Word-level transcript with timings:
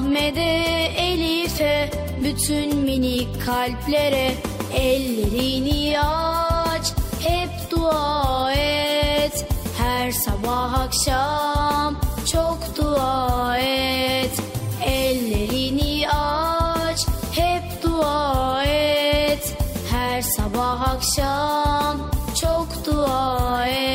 Ahmet'e, 0.00 0.92
Elif'e 0.96 1.90
bütün 2.24 2.76
minik 2.76 3.28
kalplere 3.46 4.34
Ellerini 4.74 6.00
aç, 6.00 6.92
hep 7.22 7.70
dua 7.70 8.52
et. 8.52 9.46
Her 9.78 10.10
sabah 10.12 10.80
akşam 10.80 12.00
çok 12.32 12.58
dua 12.76 13.58
et. 13.58 14.42
Ellerini 14.84 16.08
aç, 16.08 17.06
hep 17.32 17.82
dua 17.82 18.64
et. 18.64 19.56
Her 19.90 20.22
sabah 20.22 20.88
akşam 20.88 22.10
çok 22.40 22.86
dua 22.86 23.66
et. 23.66 23.89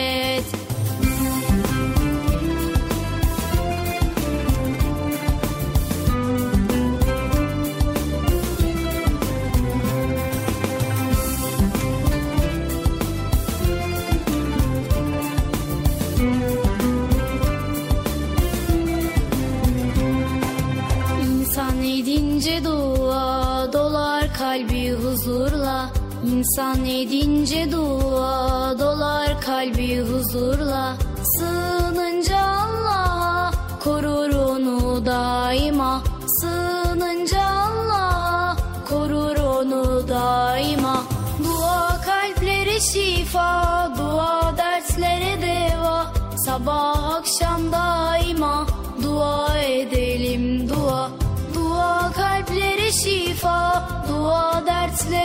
İnsan 26.56 26.86
edince 26.86 27.72
dua 27.72 28.80
dolar 28.80 29.42
kalbi 29.42 30.00
huzurla. 30.00 30.98
Sığınınca 31.38 32.38
Allah'a 32.40 33.52
korur 33.84 34.30
onu 34.30 35.06
daima. 35.06 36.04
Sığınınca 36.42 37.42
Allah'a 37.42 38.56
korur 38.90 39.38
onu 39.38 40.08
daima. 40.08 41.04
Dua 41.44 42.02
kalplere 42.06 42.80
şifa 42.80 43.92
dua 43.98 44.58
dertlere 44.58 45.42
deva. 45.42 46.14
Sabah 46.46 47.16
akşam 47.16 47.72
daima 47.72 48.66
dua 49.04 49.58
edelim 49.60 50.70
dua. 50.70 51.10
Dua 51.56 52.12
kalplere 52.16 52.92
şifa, 52.92 53.90
dua 54.10 54.64
dertlere 54.66 55.25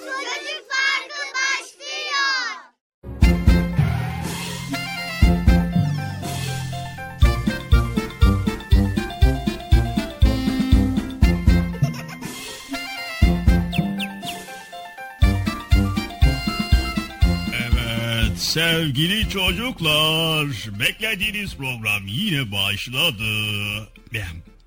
Sevgili 18.53 19.29
çocuklar 19.29 20.47
beklediğiniz 20.79 21.55
program 21.55 22.07
yine 22.07 22.51
başladı. 22.51 23.23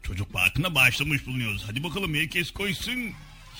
Çocuk 0.02 0.32
parkına 0.32 0.74
başlamış 0.74 1.26
bulunuyoruz. 1.26 1.64
Hadi 1.66 1.84
bakalım 1.84 2.14
herkes 2.14 2.50
koysun. 2.50 3.10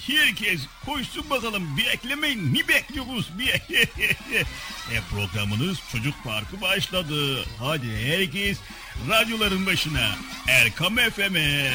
herkes 0.06 0.60
koşsun 0.84 1.30
bakalım. 1.30 1.76
Beklemeyin. 1.78 2.54
Ne 2.54 2.68
bekliyoruz? 2.68 3.30
Bir... 3.38 3.48
e, 4.92 5.00
programınız 5.10 5.78
Çocuk 5.92 6.14
Parkı 6.24 6.60
başladı. 6.60 7.44
Hadi 7.58 7.88
herkes 8.06 8.58
radyoların 9.08 9.66
başına. 9.66 10.10
Erkam 10.48 10.96
FM'e. 10.96 11.70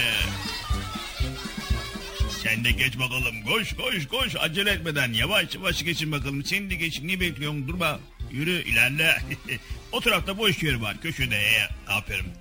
Sen 2.44 2.66
de 2.66 2.72
geç 2.72 3.00
bakalım. 3.00 3.44
Koş 3.46 3.74
koş 3.74 4.08
koş. 4.08 4.36
Acele 4.40 4.72
etmeden 4.72 5.14
yavaş 5.14 5.56
yavaş 5.56 5.84
geçin 5.84 6.12
bakalım. 6.12 6.46
Sen 6.46 6.70
de 6.70 6.76
geç. 6.76 7.02
Ne 7.02 7.20
bekliyorsun? 7.20 7.68
Durma. 7.68 8.00
Yürü 8.32 8.52
ilerle. 8.52 9.18
o 9.92 10.02
tarafta 10.02 10.38
boş 10.38 10.64
yer 10.64 10.74
var. 10.74 11.02
Köşede. 11.02 11.36
E, 11.36 11.70
aferin. 11.88 12.34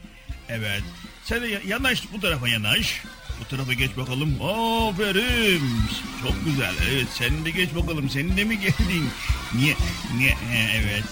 Evet. 0.49 0.83
Sen 1.25 1.43
de 1.43 1.61
yanaş 1.67 2.03
bu 2.13 2.21
tarafa 2.21 2.49
yanaş. 2.49 3.03
Bu 3.41 3.45
tarafa 3.49 3.73
geç 3.73 3.91
bakalım. 3.97 4.43
Aferin. 4.43 5.63
Çok 6.23 6.45
güzel. 6.45 6.75
Evet 6.91 7.07
sen 7.15 7.45
de 7.45 7.51
geç 7.51 7.75
bakalım. 7.75 8.11
Sen 8.11 8.37
de 8.37 8.45
mi 8.45 8.61
geldin? 8.61 9.11
Niye? 9.55 9.77
Niye? 10.17 10.37
Evet. 10.75 11.05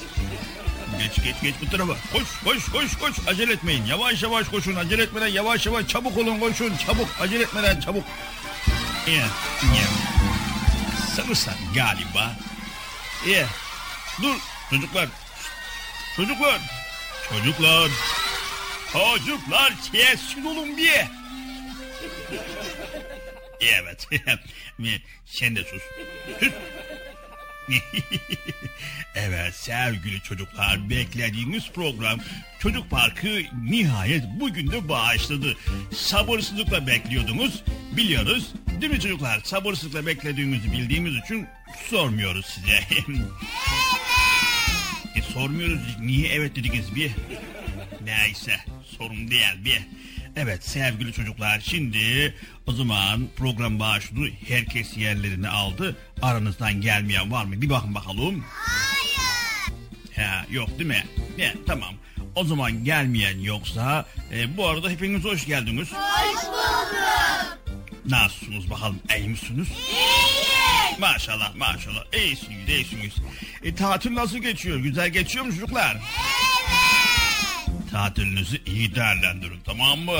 Geç 0.98 1.24
geç 1.24 1.36
geç 1.42 1.54
bu 1.62 1.70
tarafa. 1.70 1.92
Koş 2.12 2.24
koş 2.44 2.68
koş 2.68 2.96
koş. 2.98 3.28
Acele 3.28 3.52
etmeyin. 3.52 3.84
Yavaş 3.84 4.22
yavaş 4.22 4.48
koşun. 4.48 4.76
Acele 4.76 5.02
etmeden 5.02 5.26
yavaş 5.26 5.66
yavaş 5.66 5.88
çabuk 5.88 6.18
olun 6.18 6.40
koşun. 6.40 6.72
Çabuk. 6.86 7.08
Acele 7.20 7.42
etmeden 7.42 7.80
çabuk. 7.80 8.04
Yeah, 9.06 9.28
yeah. 9.76 9.88
Sanırsam 11.16 11.54
galiba. 11.74 12.36
Yeah. 13.26 13.48
Dur 14.22 14.36
çocuklar. 14.70 15.08
Çocuklar. 16.16 16.60
Çocuklar. 17.28 17.90
Çocuklar 18.92 19.72
sessiz 19.92 20.46
olun 20.46 20.76
bir. 20.76 20.90
Evet. 23.60 24.08
Sen 25.26 25.56
de 25.56 25.64
sus. 25.64 25.82
Evet 29.14 29.54
sevgili 29.54 30.20
çocuklar 30.22 30.90
beklediğiniz 30.90 31.70
program 31.70 32.20
Çocuk 32.58 32.90
Parkı 32.90 33.42
nihayet 33.62 34.24
bugün 34.40 34.70
de 34.72 34.88
başladı. 34.88 35.56
Sabırsızlıkla 35.94 36.86
bekliyordunuz 36.86 37.62
biliyoruz 37.92 38.52
değil 38.80 38.92
mi 38.92 39.00
çocuklar? 39.00 39.40
Sabırsızlıkla 39.44 40.06
beklediğinizi 40.06 40.72
bildiğimiz 40.72 41.16
için 41.16 41.46
sormuyoruz 41.90 42.46
size. 42.46 42.80
evet. 43.08 43.20
Sormuyoruz 45.36 45.96
niye 46.00 46.28
evet 46.28 46.56
dediniz 46.56 46.94
bir? 46.94 47.10
Neyse 48.04 48.56
sorun 48.98 49.30
değil 49.30 49.64
bir. 49.64 49.82
Evet 50.36 50.64
sevgili 50.64 51.12
çocuklar 51.12 51.60
şimdi 51.60 52.34
o 52.66 52.72
zaman 52.72 53.28
program 53.36 53.80
başladı. 53.80 54.20
Herkes 54.48 54.96
yerlerini 54.96 55.48
aldı. 55.48 55.96
Aranızdan 56.22 56.80
gelmeyen 56.80 57.32
var 57.32 57.44
mı? 57.44 57.62
Bir 57.62 57.70
bakın 57.70 57.94
bakalım. 57.94 58.44
Hayır. 58.48 60.30
Ha, 60.30 60.44
yok 60.50 60.68
değil 60.78 60.88
mi? 60.88 61.04
Ne, 61.38 61.54
tamam. 61.66 61.94
O 62.34 62.44
zaman 62.44 62.84
gelmeyen 62.84 63.38
yoksa 63.38 64.06
e, 64.32 64.56
bu 64.56 64.68
arada 64.68 64.90
hepiniz 64.90 65.24
hoş 65.24 65.46
geldiniz. 65.46 65.88
Hoş 65.92 66.44
bulduk. 66.44 67.58
Nasılsınız 68.04 68.70
bakalım? 68.70 68.98
İyi 69.18 69.28
misiniz? 69.28 69.68
İyiyim. 69.90 71.00
Maşallah 71.00 71.54
maşallah. 71.54 72.04
İyisiniz 72.12 72.68
iyisiniz. 72.68 73.12
E, 73.62 73.74
tatil 73.74 74.14
nasıl 74.14 74.38
geçiyor? 74.38 74.78
Güzel 74.78 75.08
geçiyor 75.08 75.44
mu 75.44 75.52
çocuklar? 75.52 75.96
Evet. 75.96 76.02
Tatilinizi 77.92 78.60
iyi 78.66 78.94
değerlendirin 78.94 79.60
tamam 79.64 79.98
mı? 79.98 80.18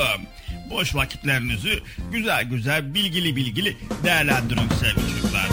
Boş 0.69 0.95
vakitlerinizi 0.95 1.83
güzel 2.11 2.43
güzel 2.43 2.93
bilgili 2.93 3.35
bilgili 3.35 3.77
değerlendirin 4.03 4.69
sevgili 4.79 5.11
çocuklar. 5.21 5.47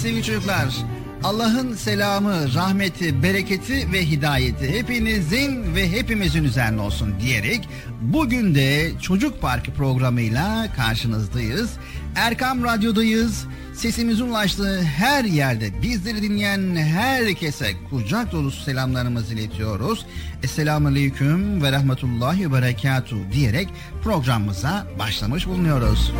Sevgili 0.00 0.22
çocuklar. 0.22 0.76
Allah'ın 1.22 1.74
selamı, 1.74 2.54
rahmeti, 2.54 3.22
bereketi 3.22 3.92
ve 3.92 4.06
hidayeti 4.06 4.78
hepinizin 4.78 5.74
ve 5.74 5.92
hepimizin 5.92 6.44
üzerine 6.44 6.80
olsun 6.80 7.14
diyerek 7.20 7.68
bugün 8.00 8.54
de 8.54 8.90
Çocuk 9.02 9.40
Parkı 9.40 9.72
programıyla 9.72 10.72
karşınızdayız. 10.76 11.70
Erkam 12.16 12.64
Radyo'dayız. 12.64 13.44
Sesimizin 13.74 14.26
ulaştığı 14.26 14.82
her 14.82 15.24
yerde 15.24 15.82
bizleri 15.82 16.22
dinleyen 16.22 16.76
herkese 16.76 17.72
kucak 17.90 18.32
dolusu 18.32 18.62
selamlarımızı 18.62 19.34
iletiyoruz. 19.34 20.06
Esselamu 20.42 20.88
Aleyküm 20.88 21.62
ve 21.62 21.72
Rahmetullahi 21.72 22.50
ve 22.50 22.52
Berekatuhu 22.52 23.32
diyerek 23.32 23.68
programımıza 24.02 24.86
başlamış 24.98 25.46
bulunuyoruz. 25.46 26.12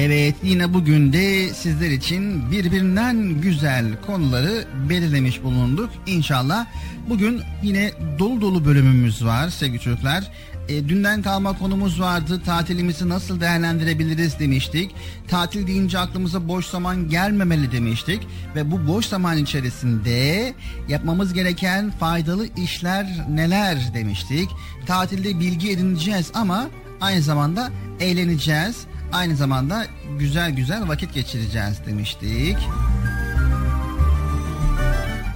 Evet 0.00 0.34
yine 0.42 0.74
bugün 0.74 1.12
de 1.12 1.48
sizler 1.54 1.90
için 1.90 2.50
birbirinden 2.50 3.40
güzel 3.40 3.86
konuları 4.06 4.64
belirlemiş 4.88 5.42
bulunduk. 5.42 5.90
İnşallah 6.06 6.66
bugün 7.08 7.42
yine 7.62 7.90
dolu 8.18 8.40
dolu 8.40 8.64
bölümümüz 8.64 9.24
var 9.24 9.48
sevgili 9.48 9.80
çocuklar. 9.80 10.30
E, 10.68 10.88
dünden 10.88 11.22
kalma 11.22 11.58
konumuz 11.58 12.00
vardı. 12.00 12.42
Tatilimizi 12.44 13.08
nasıl 13.08 13.40
değerlendirebiliriz 13.40 14.38
demiştik. 14.38 14.90
Tatil 15.28 15.66
deyince 15.66 15.98
aklımıza 15.98 16.48
boş 16.48 16.66
zaman 16.66 17.08
gelmemeli 17.08 17.72
demiştik. 17.72 18.26
Ve 18.56 18.70
bu 18.70 18.86
boş 18.86 19.06
zaman 19.06 19.38
içerisinde 19.38 20.54
yapmamız 20.88 21.32
gereken 21.32 21.90
faydalı 21.90 22.46
işler 22.56 23.26
neler 23.30 23.94
demiştik. 23.94 24.48
Tatilde 24.86 25.40
bilgi 25.40 25.70
edineceğiz 25.70 26.30
ama 26.34 26.68
aynı 27.00 27.22
zamanda 27.22 27.70
eğleneceğiz 28.00 28.86
aynı 29.12 29.36
zamanda 29.36 29.86
güzel 30.18 30.50
güzel 30.50 30.88
vakit 30.88 31.14
geçireceğiz 31.14 31.80
demiştik. 31.86 32.56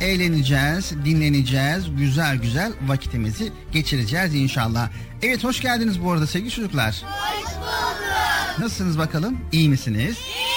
Eğleneceğiz, 0.00 0.92
dinleneceğiz, 1.04 1.96
güzel 1.96 2.36
güzel 2.36 2.72
vakitimizi 2.86 3.52
geçireceğiz 3.72 4.34
inşallah. 4.34 4.88
Evet 5.22 5.44
hoş 5.44 5.60
geldiniz 5.60 6.04
bu 6.04 6.12
arada 6.12 6.26
sevgili 6.26 6.50
çocuklar. 6.50 7.02
Hoş 7.04 7.54
bulduk. 7.56 8.58
Nasılsınız 8.58 8.98
bakalım? 8.98 9.38
İyi 9.52 9.68
misiniz? 9.68 10.18
İyiyiz. 10.26 10.54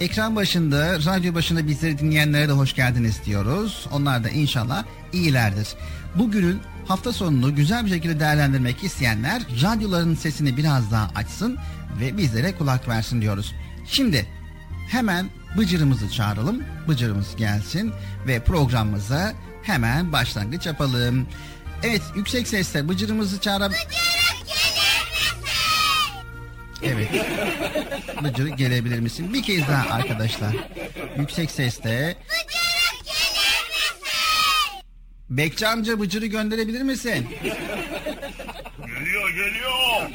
Ekran 0.00 0.36
başında, 0.36 0.98
radyo 0.98 1.34
başında 1.34 1.66
bizleri 1.66 1.98
dinleyenlere 1.98 2.48
de 2.48 2.52
hoş 2.52 2.74
geldiniz 2.74 3.20
diyoruz. 3.26 3.86
Onlar 3.92 4.24
da 4.24 4.28
inşallah 4.28 4.84
iyilerdir. 5.12 5.68
Bugünün 6.14 6.60
hafta 6.88 7.12
sonunu 7.12 7.54
güzel 7.54 7.84
bir 7.84 7.90
şekilde 7.90 8.20
değerlendirmek 8.20 8.84
isteyenler 8.84 9.42
radyoların 9.62 10.14
sesini 10.14 10.56
biraz 10.56 10.90
daha 10.90 11.10
açsın 11.14 11.58
ve 12.00 12.16
bizlere 12.16 12.52
kulak 12.54 12.88
versin 12.88 13.22
diyoruz. 13.22 13.54
Şimdi 13.86 14.26
hemen 14.90 15.30
Bıcır'ımızı 15.58 16.10
çağıralım. 16.12 16.62
Bıcır'ımız 16.88 17.36
gelsin 17.36 17.92
ve 18.26 18.40
programımıza 18.44 19.32
hemen 19.62 20.12
başlangıç 20.12 20.66
yapalım. 20.66 21.26
Evet 21.82 22.02
yüksek 22.16 22.48
sesle 22.48 22.88
Bıcır'ımızı 22.88 23.40
çağıralım. 23.40 23.72
Bıcırık 23.72 23.90
gelir 24.46 25.42
misin? 25.42 25.50
Evet. 26.82 27.08
Bıcır 28.24 28.46
gelebilir 28.46 29.00
misin? 29.00 29.34
Bir 29.34 29.42
kez 29.42 29.68
daha 29.68 29.94
arkadaşlar. 29.94 30.56
Yüksek 31.18 31.50
sesle. 31.50 32.16
Bıcırık 32.24 33.04
gelir 33.04 33.92
misin? 34.00 34.80
Bekçi 35.30 35.66
amca 35.68 36.00
Bıcır'ı 36.00 36.26
gönderebilir 36.26 36.82
misin? 36.82 37.28
Geliyor 38.86 39.30
geliyor. 39.30 40.10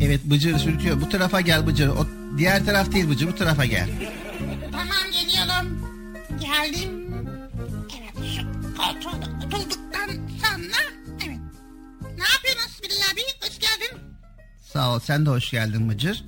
Evet 0.00 0.24
Bıcır 0.24 0.58
sürtüyor. 0.58 1.00
Bu 1.00 1.08
tarafa 1.08 1.40
gel 1.40 1.66
Bıcır. 1.66 1.88
O 1.88 2.06
diğer 2.38 2.64
taraf 2.64 2.92
değil 2.92 3.08
Bıcır. 3.10 3.28
Bu 3.28 3.34
tarafa 3.34 3.64
gel. 3.64 3.88
Tamam 4.72 4.86
geliyorum. 5.12 5.78
Geldim. 6.40 7.14
Evet 7.98 8.26
şu 8.36 8.42
koltuğa 8.76 9.12
da 9.12 9.46
otulduktan 9.46 10.08
sonra 10.42 10.82
evet. 11.26 11.38
Ne 12.02 12.24
yapıyorsunuz 12.34 12.80
Bilal 12.82 13.12
abi? 13.12 13.20
Hoş 13.40 13.58
geldin. 13.58 13.98
Sağ 14.72 14.94
ol. 14.94 14.98
Sen 15.00 15.26
de 15.26 15.30
hoş 15.30 15.50
geldin 15.50 15.88
Bıcır. 15.88 16.24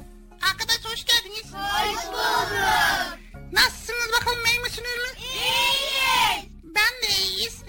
Hoş 1.85 2.07
bulduk. 2.07 3.19
Nasılsınız 3.53 4.09
bakalım 4.21 4.47
iyi 4.47 4.61
misiniz? 4.61 5.15
İyiyiz. 5.19 6.45
Ben 6.65 7.09
de 7.09 7.23
iyiyiz. 7.23 7.63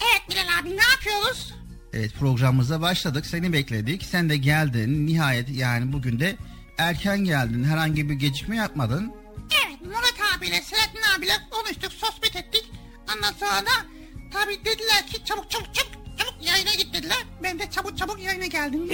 Evet 0.00 0.22
Bilal 0.30 0.58
abi 0.60 0.70
ne 0.76 0.82
yapıyoruz? 0.94 1.54
Evet 1.92 2.12
programımıza 2.20 2.80
başladık. 2.80 3.26
Seni 3.26 3.52
bekledik. 3.52 4.02
Sen 4.04 4.28
de 4.30 4.36
geldin. 4.36 5.06
Nihayet 5.06 5.48
yani 5.48 5.92
bugün 5.92 6.20
de 6.20 6.36
erken 6.78 7.18
geldin. 7.18 7.64
Herhangi 7.64 8.08
bir 8.10 8.14
gecikme 8.14 8.56
yapmadın. 8.56 9.12
Evet 9.66 9.80
Murat 9.80 10.36
abiyle 10.38 10.62
Selahattin 10.62 11.00
abiyle 11.18 11.32
konuştuk 11.50 11.92
sohbet 11.92 12.36
ettik. 12.36 12.70
Ondan 13.16 13.32
sonra 13.32 13.66
da 13.66 13.86
tabi 14.32 14.64
dediler 14.64 15.06
ki 15.06 15.24
çabuk 15.24 15.50
çabuk 15.50 15.74
çabuk 15.74 15.99
çabuk 16.20 16.46
yayına 16.48 16.74
git 16.78 16.94
dediler. 16.94 17.18
Ben 17.42 17.58
de 17.58 17.70
çabuk 17.70 17.98
çabuk 17.98 18.22
yayına 18.22 18.46
geldim. 18.46 18.80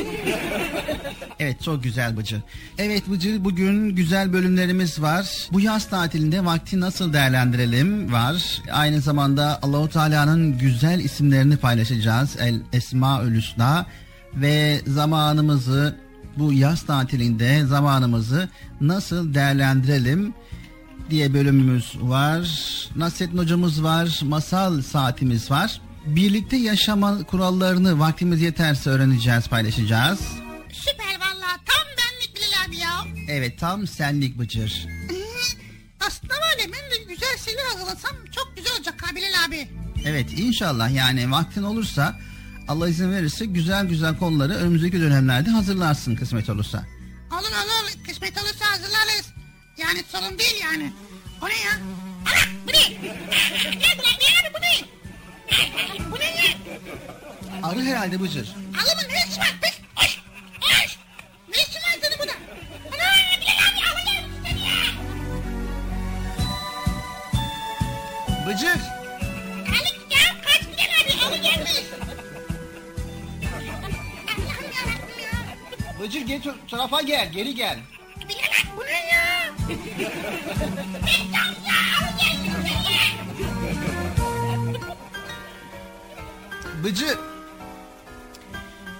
Evet 1.40 1.62
çok 1.62 1.84
güzel 1.84 2.16
Bıcır. 2.16 2.40
Evet 2.78 3.10
Bıcır 3.10 3.44
bugün 3.44 3.96
güzel 3.96 4.32
bölümlerimiz 4.32 5.02
var. 5.02 5.48
Bu 5.52 5.60
yaz 5.60 5.88
tatilinde 5.88 6.44
vakti 6.44 6.80
nasıl 6.80 7.12
değerlendirelim 7.12 8.12
var. 8.12 8.62
Aynı 8.72 9.00
zamanda 9.00 9.58
Allahu 9.62 9.88
Teala'nın 9.88 10.58
güzel 10.58 11.00
isimlerini 11.00 11.56
paylaşacağız. 11.56 12.36
El 12.40 12.60
Esmaül 12.72 13.34
Hüsna 13.36 13.86
ve 14.34 14.80
zamanımızı 14.86 15.96
bu 16.38 16.52
yaz 16.52 16.82
tatilinde 16.82 17.64
zamanımızı 17.66 18.48
nasıl 18.80 19.34
değerlendirelim 19.34 20.34
diye 21.10 21.34
bölümümüz 21.34 21.96
var. 22.00 22.42
Nasrettin 22.96 23.38
hocamız 23.38 23.82
var. 23.82 24.20
Masal 24.22 24.82
saatimiz 24.82 25.50
var. 25.50 25.80
Birlikte 26.06 26.56
yaşama 26.56 27.24
kurallarını 27.24 27.98
vaktimiz 27.98 28.42
yeterse 28.42 28.90
öğreneceğiz, 28.90 29.48
paylaşacağız. 29.48 30.20
Süper 30.72 31.20
valla 31.20 31.46
tam 31.66 31.86
benlik 31.98 32.36
Bilal 32.36 32.66
abi 32.68 32.76
ya. 32.76 33.04
Evet 33.28 33.58
tam 33.60 33.86
senlik 33.86 34.38
Bıcır. 34.38 34.86
Aslında 36.06 36.34
var 36.34 36.58
ya 36.60 36.66
ben 36.66 36.90
de 36.90 37.04
güzel 37.14 37.38
şeyler 37.44 37.64
hazırlasam 37.72 38.16
çok 38.34 38.52
güzel 38.56 38.72
olacak 38.76 38.94
ha 39.02 39.16
Bilal 39.16 39.44
abi. 39.48 39.68
Evet 40.04 40.38
inşallah 40.38 40.94
yani 40.94 41.30
vaktin 41.30 41.62
olursa 41.62 42.18
Allah 42.68 42.88
izin 42.88 43.12
verirse 43.12 43.46
güzel 43.46 43.86
güzel 43.86 44.18
konuları 44.18 44.52
önümüzdeki 44.54 45.00
dönemlerde 45.00 45.50
hazırlarsın 45.50 46.16
kısmet 46.16 46.50
olursa. 46.50 46.84
Olur 47.32 47.40
olur 47.40 48.04
kısmet 48.06 48.42
olursa 48.42 48.64
hazırlarız. 48.70 49.26
Yani 49.78 50.04
sorun 50.12 50.38
değil 50.38 50.56
yani. 50.62 50.92
O 51.42 51.48
ne 51.48 51.52
ya? 51.60 51.72
Ana 52.26 52.66
bu 52.66 52.72
ne? 52.72 52.96
Bu 53.64 54.02
ne? 54.02 54.12
Ne 54.44 54.54
bu 54.54 54.58
ne? 54.62 54.95
Bu 56.12 56.18
ne 56.18 56.24
ya? 56.24 56.56
Arı 57.62 57.80
herhalde 57.82 58.20
Bıcır. 58.20 58.48
Alımın 58.82 59.08
ne 59.14 59.18
işi 59.30 59.40
var? 59.40 59.54
Pis! 59.62 59.78
Hoş! 59.94 60.18
Hoş! 60.60 60.96
Ne 61.48 61.56
işi 61.56 61.78
var 61.78 61.96
senin 62.02 62.18
burada? 62.18 62.32
Ana 62.86 63.40
Bilal 63.40 63.58
abi 63.66 63.80
alın 63.92 64.30
seni 64.44 64.60
ya! 64.68 64.76
Bıcır! 68.46 68.80
Alın 69.68 69.96
ya 70.10 70.24
kaç 70.44 70.62
Bilal 70.62 71.00
abi 71.04 71.24
alın 71.26 71.42
gelmiş. 71.42 71.72
Bıcır 76.00 76.20
gel 76.20 76.42
tarafa 76.70 77.00
gel 77.02 77.32
geri 77.32 77.54
gel. 77.54 77.78
Bilal 78.28 78.76
bu 78.76 78.84
ne 78.84 79.06
ya? 79.06 79.50
Bıcır! 86.86 87.18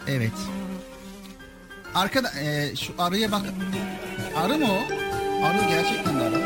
Evet. 0.07 0.33
Arkada 1.95 2.41
e, 2.41 2.77
şu 2.77 2.95
arıya 2.99 3.33
bak. 3.33 3.43
Arı 4.37 4.59
mı 4.59 4.67
o? 4.73 4.79
Arı 5.47 5.69
gerçekten 5.69 6.21
de 6.21 6.25
arı. 6.25 6.46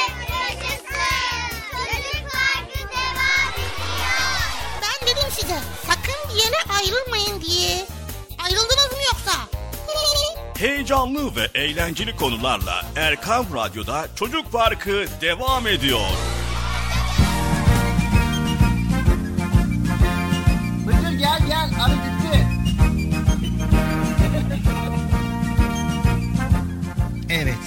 Size 5.51 5.63
sakın 5.87 6.29
bir 6.29 6.35
yere 6.43 6.55
ayrılmayın 6.79 7.41
diye. 7.41 7.85
Ayrıldınız 8.43 8.91
mı 8.91 8.97
yoksa? 9.05 9.31
Heyecanlı 10.57 11.35
ve 11.35 11.47
eğlenceli 11.55 12.15
konularla 12.15 12.85
Erkam 12.95 13.45
Radyo'da 13.55 14.07
Çocuk 14.15 14.51
Parkı 14.51 15.05
devam 15.21 15.67
ediyor. 15.67 15.99
Bıcır 20.87 21.11
gel 21.19 21.39
gel 21.47 21.69
arı 21.83 21.93
gitti. 21.95 22.47
Evet. 27.29 27.57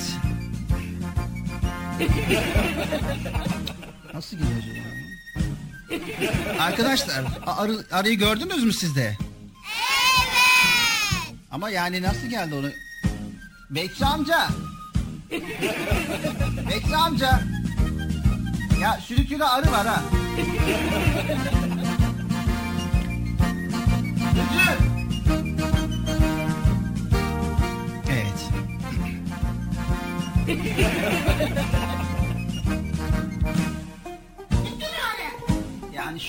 Nasıl 4.14 4.36
gidiyor 4.36 4.58
acaba? 4.58 4.83
Arkadaşlar 6.60 7.24
arı, 7.46 7.84
arıyı 7.92 8.18
gördünüz 8.18 8.64
mü 8.64 8.72
siz 8.72 8.96
de? 8.96 9.02
Evet. 9.02 9.18
Ama 11.50 11.70
yani 11.70 12.02
nasıl 12.02 12.26
geldi 12.26 12.54
onu? 12.54 12.70
Bekçi 13.70 14.04
amca. 14.04 14.48
Bekçi 16.70 16.96
amca. 16.96 17.40
Ya 18.80 19.00
sürükülü 19.06 19.44
arı 19.44 19.72
var 19.72 19.86
ha. 19.86 20.02
Evet. 28.08 28.50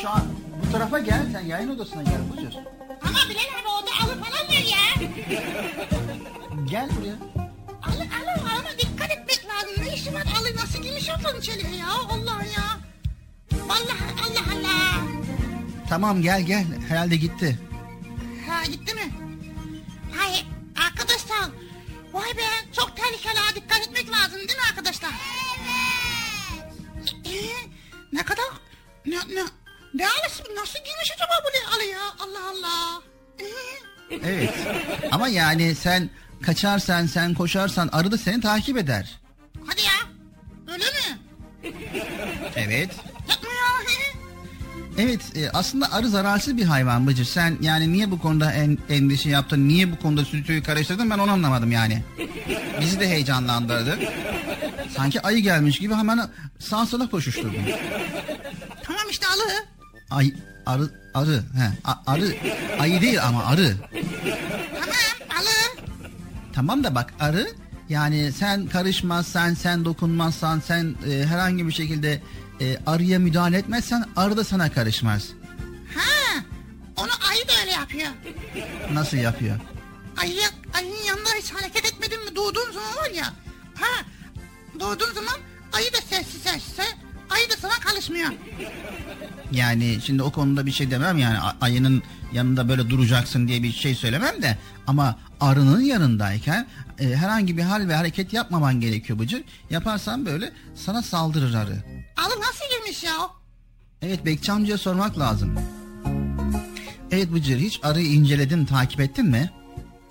Şu 0.01 0.09
an 0.09 0.23
bu 0.65 0.71
tarafa 0.71 0.99
gel 0.99 1.25
sen 1.31 1.45
yayın 1.45 1.69
odasına 1.69 2.03
gel 2.03 2.31
Bıcır. 2.31 2.55
Ama 3.01 3.17
Bilal 3.29 3.49
abi 3.59 3.67
orada 3.77 3.91
alı 4.03 4.23
falan 4.23 4.47
var 4.47 4.65
ya. 4.71 5.09
Gel 6.69 6.89
buraya. 6.97 7.15
Alı 7.83 8.01
alı 8.01 8.51
ama 8.59 8.69
dikkat 8.79 9.11
etmek 9.11 9.45
lazım. 9.49 9.83
Ne 9.85 9.93
işi 9.93 10.13
var 10.13 10.23
alı 10.39 10.55
nasıl 10.55 10.81
girmiş 10.81 11.09
oradan 11.09 11.39
içeriye 11.39 11.75
ya 11.75 11.87
Allah 12.09 12.43
ya. 12.43 12.79
Vallahi 13.67 14.03
Allah 14.25 14.53
Allah. 14.55 15.01
Tamam 15.89 16.21
gel 16.21 16.41
gel 16.41 16.65
herhalde 16.89 17.15
gitti. 17.15 17.59
Ha 18.49 18.65
gitti 18.65 18.93
mi? 18.93 19.11
Hayır 20.17 20.45
arkadaşlar 20.87 21.49
tehlikeli 22.95 23.39
ha 23.39 23.55
dikkat 23.55 23.79
etmek 23.87 24.11
lazım 24.11 24.39
değil 24.39 24.59
mi 24.59 24.65
arkadaşlar? 24.69 25.09
Evet. 25.61 27.15
Ee, 27.25 27.69
ne 28.13 28.23
kadar 28.23 28.45
ne 29.05 29.15
ne 29.15 29.43
ne 29.95 30.07
alısı 30.07 30.43
nasıl 30.55 30.79
girmiş 30.79 31.11
acaba 31.15 31.33
bu 31.43 31.75
alı 31.75 31.83
ya 31.83 31.99
Allah 32.19 32.49
Allah. 32.51 33.01
Ee, 33.39 33.45
Evet. 34.23 34.53
Ama 35.11 35.27
yani 35.27 35.75
sen 35.75 36.09
kaçarsan, 36.41 37.05
sen 37.05 37.33
koşarsan 37.33 37.89
arı 37.91 38.11
da 38.11 38.17
seni 38.17 38.41
takip 38.41 38.77
eder. 38.77 39.19
hadi 39.65 39.81
ya 39.81 40.09
öyle 40.73 40.83
mi? 40.83 41.19
Evet. 42.55 42.89
Yapma 43.29 43.49
ya. 43.49 43.65
Evet 44.97 45.21
e, 45.37 45.49
aslında 45.49 45.91
arı 45.91 46.09
zararsız 46.09 46.57
bir 46.57 46.63
hayvan 46.65 47.07
Bıcır. 47.07 47.25
Sen 47.25 47.57
yani 47.61 47.93
niye 47.93 48.11
bu 48.11 48.19
konuda 48.21 48.51
en, 48.53 48.77
endişe 48.89 49.29
yaptın? 49.29 49.67
Niye 49.67 49.91
bu 49.91 49.99
konuda 49.99 50.25
stüdyoyu 50.25 50.63
karıştırdın 50.63 51.09
ben 51.09 51.19
onu 51.19 51.31
anlamadım 51.31 51.71
yani. 51.71 52.03
Bizi 52.81 52.99
de 52.99 53.09
heyecanlandırdı. 53.09 53.99
Sanki 54.97 55.21
ayı 55.21 55.39
gelmiş 55.39 55.79
gibi 55.79 55.93
hemen 55.93 56.29
sağa 56.59 56.85
sola 56.85 57.09
koşuşturdun. 57.09 57.65
Tamam 58.83 59.03
işte 59.09 59.27
alı. 59.27 59.74
Ay 60.15 60.33
arı 60.65 60.89
arı 61.13 61.43
he 61.57 61.71
a- 61.85 62.11
arı 62.13 62.35
ayı 62.79 63.01
değil 63.01 63.23
ama 63.23 63.45
arı. 63.45 63.75
Tamam 64.73 65.39
alı. 65.41 65.85
Tamam 66.53 66.83
da 66.83 66.95
bak 66.95 67.13
arı 67.19 67.47
yani 67.89 68.31
sen 68.31 68.67
karışmazsan 68.67 69.53
sen 69.53 69.85
dokunmazsan 69.85 70.59
sen 70.59 70.95
e, 71.09 71.25
herhangi 71.25 71.67
bir 71.67 71.71
şekilde 71.71 72.21
e, 72.61 72.77
arıya 72.87 73.19
müdahale 73.19 73.57
etmezsen 73.57 74.05
arı 74.15 74.37
da 74.37 74.43
sana 74.43 74.71
karışmaz. 74.71 75.27
Ha 75.95 76.39
onu 76.97 77.11
ayı 77.31 77.47
da 77.47 77.51
öyle 77.61 77.71
yapıyor. 77.71 78.07
Nasıl 78.93 79.17
yapıyor? 79.17 79.59
Ayı, 80.21 80.41
ayının 80.73 81.03
yanında 81.07 81.29
hiç 81.41 81.51
hareket 81.53 81.85
etmedin 81.85 82.23
mi 82.25 82.35
doğduğun 82.35 82.71
zaman 82.71 82.95
var 82.95 83.09
ya. 83.15 83.25
Ha 83.79 84.05
doğduğun 84.79 85.13
zaman 85.13 85.35
ayı 85.73 85.93
da 85.93 85.97
sessiz 86.09 86.41
sessiz. 86.41 86.95
Sana 87.61 87.73
karışmıyor. 87.79 88.29
Yani 89.51 89.99
şimdi 90.05 90.23
o 90.23 90.31
konuda 90.31 90.65
bir 90.65 90.71
şey 90.71 90.91
demem 90.91 91.17
yani 91.17 91.37
ayının 91.61 92.03
yanında 92.33 92.69
böyle 92.69 92.89
duracaksın 92.89 93.47
diye 93.47 93.63
bir 93.63 93.71
şey 93.71 93.95
söylemem 93.95 94.41
de 94.41 94.57
ama 94.87 95.19
arının 95.39 95.81
yanındayken 95.81 96.67
e, 96.99 97.15
herhangi 97.15 97.57
bir 97.57 97.61
hal 97.61 97.87
ve 97.87 97.95
hareket 97.95 98.33
yapmaman 98.33 98.79
gerekiyor 98.81 99.19
Bıcır. 99.19 99.43
Yaparsan 99.69 100.25
böyle 100.25 100.51
sana 100.75 101.01
saldırır 101.01 101.53
arı. 101.53 101.83
Alı 102.17 102.41
nasıl 102.41 102.65
girmiş 102.71 103.03
ya? 103.03 103.29
Evet 104.01 104.25
Bekçi 104.25 104.51
amcaya 104.51 104.77
sormak 104.77 105.19
lazım. 105.19 105.59
Evet 107.11 107.33
Bıcır 107.33 107.57
hiç 107.57 107.79
arıyı 107.83 108.07
inceledin 108.07 108.65
takip 108.65 108.99
ettin 108.99 109.25
mi? 109.25 109.51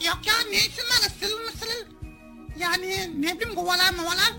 Yok 0.07 0.18
ya 0.27 0.35
ne 0.50 0.57
işin 0.57 0.83
var 0.83 1.00
ısıl 1.07 1.37
mısıl? 1.44 1.94
Yani 2.59 3.11
ne 3.20 3.35
bileyim 3.40 3.55
kovalar 3.55 3.90
mavalar. 3.96 4.33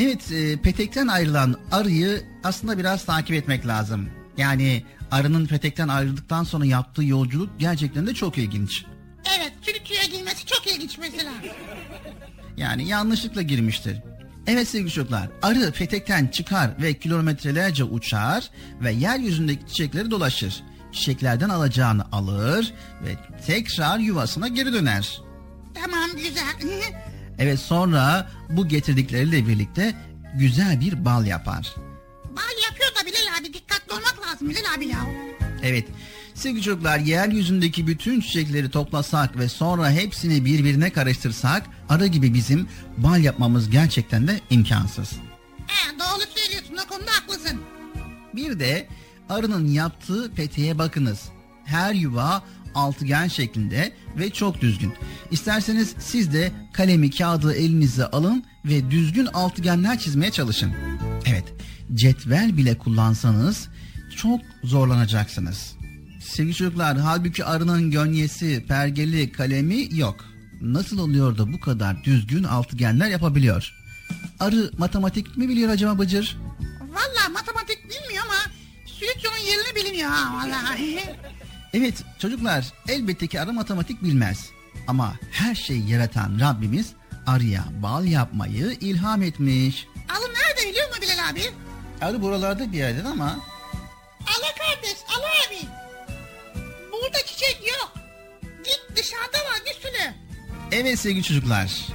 Evet 0.00 0.32
e, 0.32 0.56
petekten 0.56 1.06
ayrılan 1.06 1.56
arıyı 1.72 2.22
aslında 2.44 2.78
biraz 2.78 3.04
takip 3.04 3.36
etmek 3.36 3.66
lazım. 3.66 4.10
Yani 4.36 4.84
arının 5.10 5.46
petekten 5.46 5.88
ayrıldıktan 5.88 6.44
sonra 6.44 6.64
yaptığı 6.64 7.04
yolculuk 7.04 7.50
gerçekten 7.58 8.06
de 8.06 8.14
çok 8.14 8.38
ilginç. 8.38 8.84
Evet 9.38 9.52
Türkiye'ye 9.62 10.06
girmesi 10.06 10.46
çok 10.46 10.66
ilginç 10.66 10.98
mesela. 10.98 11.30
Yani 12.56 12.88
yanlışlıkla 12.88 13.42
girmiştir. 13.42 14.02
Evet 14.46 14.68
sevgili 14.68 14.90
çocuklar, 14.90 15.28
arı 15.42 15.72
petekten 15.72 16.26
çıkar 16.26 16.70
ve 16.82 16.94
kilometrelerce 16.94 17.84
uçar 17.84 18.50
ve 18.80 18.92
yeryüzündeki 18.92 19.66
çiçekleri 19.66 20.10
dolaşır. 20.10 20.62
Çiçeklerden 20.92 21.48
alacağını 21.48 22.04
alır 22.12 22.74
ve 23.04 23.16
tekrar 23.46 23.98
yuvasına 23.98 24.48
geri 24.48 24.72
döner. 24.72 25.20
Tamam 25.74 26.10
güzel. 26.16 26.80
Evet 27.40 27.60
sonra 27.60 28.30
bu 28.50 28.68
getirdikleriyle 28.68 29.46
birlikte 29.48 29.94
güzel 30.34 30.80
bir 30.80 31.04
bal 31.04 31.26
yapar. 31.26 31.74
Bal 32.24 32.62
yapıyor 32.68 32.90
da 32.90 33.06
Bilal 33.06 33.40
abi 33.40 33.54
dikkatli 33.54 33.92
olmak 33.92 34.26
lazım 34.26 34.50
Bilal 34.50 34.74
abi 34.76 34.86
ya. 34.86 34.98
Evet 35.62 35.84
sevgili 36.34 36.62
çocuklar 36.62 36.98
yeryüzündeki 36.98 37.86
bütün 37.86 38.20
çiçekleri 38.20 38.70
toplasak 38.70 39.38
ve 39.38 39.48
sonra 39.48 39.90
hepsini 39.90 40.44
birbirine 40.44 40.90
karıştırsak 40.90 41.66
arı 41.88 42.06
gibi 42.06 42.34
bizim 42.34 42.68
bal 42.96 43.20
yapmamız 43.24 43.70
gerçekten 43.70 44.28
de 44.28 44.40
imkansız. 44.50 45.12
He 45.66 45.98
doğru 45.98 46.22
söylüyorsun 46.36 46.76
o 46.86 46.88
konuda 46.88 47.10
haklısın. 47.10 47.60
Bir 48.34 48.60
de 48.60 48.88
arının 49.28 49.68
yaptığı 49.68 50.32
peteğe 50.34 50.78
bakınız. 50.78 51.20
Her 51.64 51.94
yuva 51.94 52.42
altıgen 52.74 53.28
şeklinde 53.28 53.92
ve 54.18 54.30
çok 54.30 54.60
düzgün. 54.60 54.94
İsterseniz 55.30 55.94
siz 55.98 56.32
de 56.32 56.52
kalemi 56.72 57.10
kağıdı 57.10 57.54
elinize 57.54 58.06
alın 58.06 58.44
ve 58.64 58.90
düzgün 58.90 59.26
altıgenler 59.26 59.98
çizmeye 59.98 60.30
çalışın. 60.30 60.72
Evet, 61.26 61.44
cetvel 61.94 62.56
bile 62.56 62.78
kullansanız 62.78 63.68
çok 64.16 64.40
zorlanacaksınız. 64.64 65.76
Sevgili 66.20 66.54
çocuklar, 66.54 66.98
halbuki 66.98 67.44
arının 67.44 67.90
gönyesi, 67.90 68.64
pergeli, 68.68 69.32
kalemi 69.32 69.88
yok. 69.96 70.24
Nasıl 70.60 70.98
oluyor 70.98 71.38
da 71.38 71.52
bu 71.52 71.60
kadar 71.60 72.04
düzgün 72.04 72.44
altıgenler 72.44 73.08
yapabiliyor? 73.08 73.74
Arı 74.40 74.70
matematik 74.78 75.36
mi 75.36 75.48
biliyor 75.48 75.70
acaba 75.70 75.98
Bıcır? 75.98 76.38
Valla 76.80 77.28
matematik 77.32 77.84
bilmiyor 77.84 78.24
ama 78.24 78.52
stüdyonun 78.86 79.38
yerini 79.38 79.76
bilmiyor 79.76 80.10
ha 80.10 80.34
vallahi. 80.34 81.00
Evet 81.72 82.04
çocuklar 82.18 82.66
elbette 82.88 83.26
ki 83.26 83.40
arı 83.40 83.52
matematik 83.52 84.02
bilmez. 84.02 84.50
Ama 84.86 85.14
her 85.32 85.54
şeyi 85.54 85.88
yaratan 85.90 86.40
Rabbimiz 86.40 86.92
arıya 87.26 87.64
bal 87.82 88.04
yapmayı 88.04 88.76
ilham 88.80 89.22
etmiş. 89.22 89.86
Alı 90.16 90.24
nerede 90.34 90.70
biliyor 90.70 90.88
musun 90.88 91.02
Bilal 91.02 91.28
abi? 91.30 91.42
Arı 92.00 92.22
buralarda 92.22 92.72
bir 92.72 92.78
yerde 92.78 93.08
ama 93.08 93.24
Ala 94.20 94.54
kardeş, 94.58 94.96
ala 95.08 95.26
abi. 95.48 95.66
Burada 96.92 97.18
çiçek 97.26 97.62
yok. 97.68 97.92
Git 98.42 98.96
dışarıda 98.96 99.38
var 99.38 99.60
sürü. 99.82 100.14
evet 100.72 100.98
sevgili 100.98 101.22
çocuklar. 101.24 101.86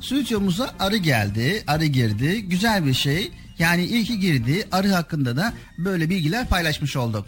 Stüdyomuza 0.00 0.74
arı 0.78 0.96
geldi, 0.96 1.64
arı 1.66 1.84
girdi. 1.84 2.42
Güzel 2.42 2.86
bir 2.86 2.94
şey. 2.94 3.32
Yani 3.58 3.84
ilki 3.84 4.20
girdi. 4.20 4.68
Arı 4.72 4.92
hakkında 4.92 5.36
da 5.36 5.52
böyle 5.78 6.10
bilgiler 6.10 6.48
paylaşmış 6.48 6.96
olduk. 6.96 7.26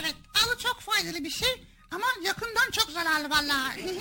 Evet, 0.00 0.14
alı 0.46 0.58
çok 0.58 0.80
faydalı 0.80 1.24
bir 1.24 1.30
şey 1.30 1.48
ama 1.96 2.26
yakından 2.26 2.70
çok 2.72 2.90
zararlı 2.90 3.30
vallahi. 3.30 3.80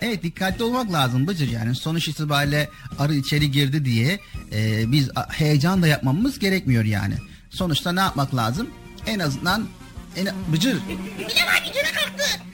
Evet 0.00 0.22
dikkatli 0.22 0.64
olmak 0.64 0.92
lazım 0.92 1.26
Bıcır 1.26 1.48
yani 1.48 1.74
sonuç 1.74 2.08
itibariyle 2.08 2.70
arı 2.98 3.14
içeri 3.14 3.50
girdi 3.50 3.84
diye 3.84 4.20
e, 4.52 4.92
biz 4.92 5.10
heyecan 5.30 5.82
da 5.82 5.86
yapmamız 5.86 6.38
gerekmiyor 6.38 6.84
yani. 6.84 7.14
Sonuçta 7.50 7.92
ne 7.92 8.00
yapmak 8.00 8.34
lazım? 8.34 8.70
En 9.06 9.18
azından 9.18 9.66
en, 10.16 10.28
Bıcır 10.52 10.80
Bilal 11.18 11.26
abi 11.28 11.72
gene 11.74 11.92
kalktı. 11.92 12.51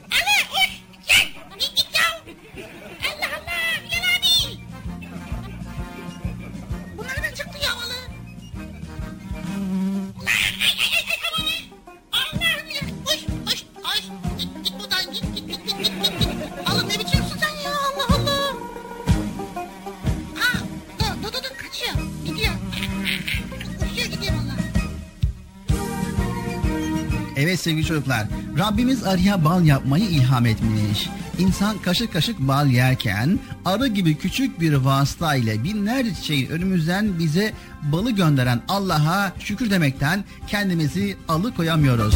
Evet 27.39 27.61
sevgili 27.61 27.85
çocuklar, 27.85 28.27
Rabbimiz 28.59 29.05
arıya 29.05 29.45
bal 29.45 29.65
yapmayı 29.65 30.05
ilham 30.05 30.47
etmiş. 30.47 31.09
İnsan 31.39 31.79
kaşık 31.79 32.13
kaşık 32.13 32.39
bal 32.39 32.67
yerken 32.67 33.39
arı 33.65 33.87
gibi 33.87 34.17
küçük 34.17 34.61
bir 34.61 34.75
vasıta 34.75 35.35
ile 35.35 35.65
binlerce 35.65 36.15
çiçeğin 36.15 36.51
önümüzden 36.51 37.19
bize 37.19 37.53
balı 37.83 38.11
gönderen 38.11 38.63
Allah'a 38.69 39.33
şükür 39.41 39.71
demekten 39.71 40.25
kendimizi 40.47 41.17
alıkoyamıyoruz. 41.29 42.15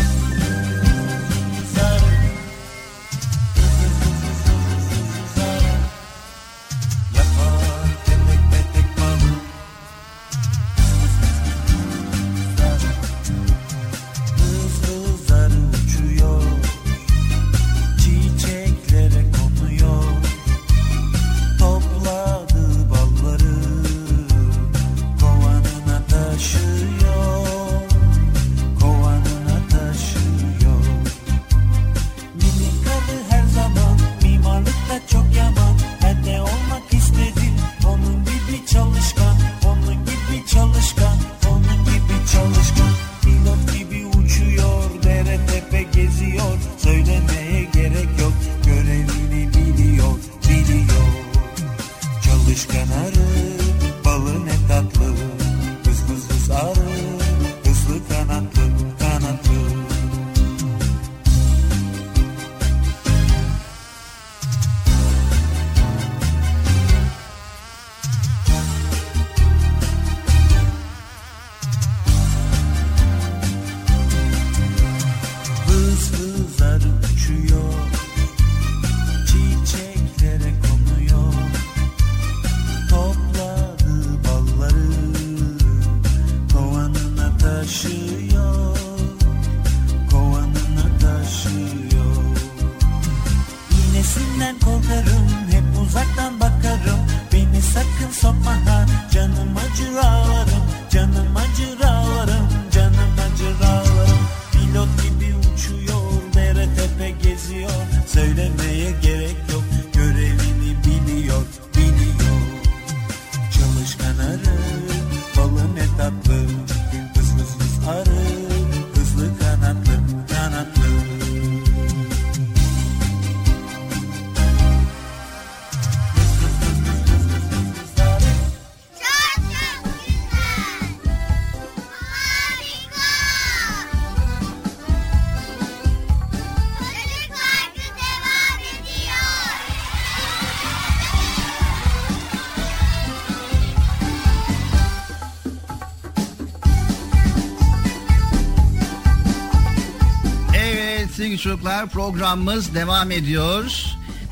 Çocuklar 151.43 151.89
programımız 151.89 152.75
devam 152.75 153.11
ediyor. 153.11 153.85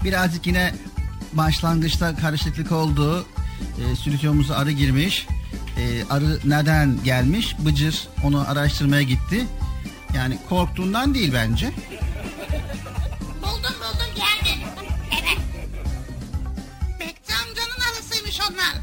Birazcık 0.05 0.47
yine 0.47 0.75
başlangıçta 1.33 2.17
karışıklık 2.17 2.73
oldu. 2.73 3.27
E, 3.81 3.97
stüdyomuza 3.97 4.57
arı 4.57 4.71
girmiş. 4.71 5.27
E, 5.79 6.05
arı 6.11 6.41
nereden 6.45 7.05
gelmiş? 7.05 7.57
Bıcır 7.59 8.09
onu 8.25 8.45
araştırmaya 8.49 9.03
gitti. 9.03 9.47
Yani 10.15 10.39
korktuğundan 10.49 11.15
değil 11.15 11.33
bence. 11.35 11.73
Buldum 13.43 13.75
buldum 13.81 14.15
geldi. 14.17 14.67
Evet. 15.11 15.39
Bekçi 17.01 17.35
amcanın 17.35 17.95
arısıymış 17.95 18.41
onlar. 18.41 18.75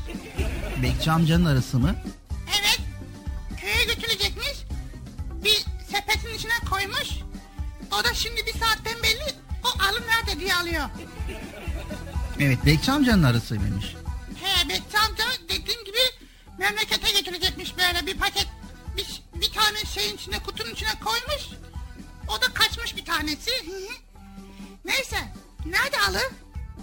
Bekçi 0.83 1.11
amcanın 1.11 1.45
arısı 1.45 1.79
mı? 1.79 1.95
Evet 12.47 12.65
Bekçi 12.65 12.91
amcanın 12.91 13.23
arısı 13.23 13.55
mıymış? 13.59 13.95
He 14.43 14.69
Bekçi 14.69 14.97
amca 14.97 15.23
dediğim 15.43 15.83
gibi 15.85 15.97
memlekete 16.57 17.11
götürecekmiş 17.19 17.73
böyle 17.77 18.05
bir 18.05 18.17
paket. 18.17 18.47
Bir, 18.97 19.21
bir 19.41 19.51
tane 19.51 19.85
şeyin 19.85 20.15
içine 20.15 20.39
kutunun 20.39 20.73
içine 20.73 20.89
koymuş. 21.03 21.43
O 22.27 22.41
da 22.41 22.53
kaçmış 22.53 22.95
bir 22.95 23.05
tanesi. 23.05 23.51
Neyse. 24.85 25.17
Nerede 25.65 25.97
alı? 26.09 26.31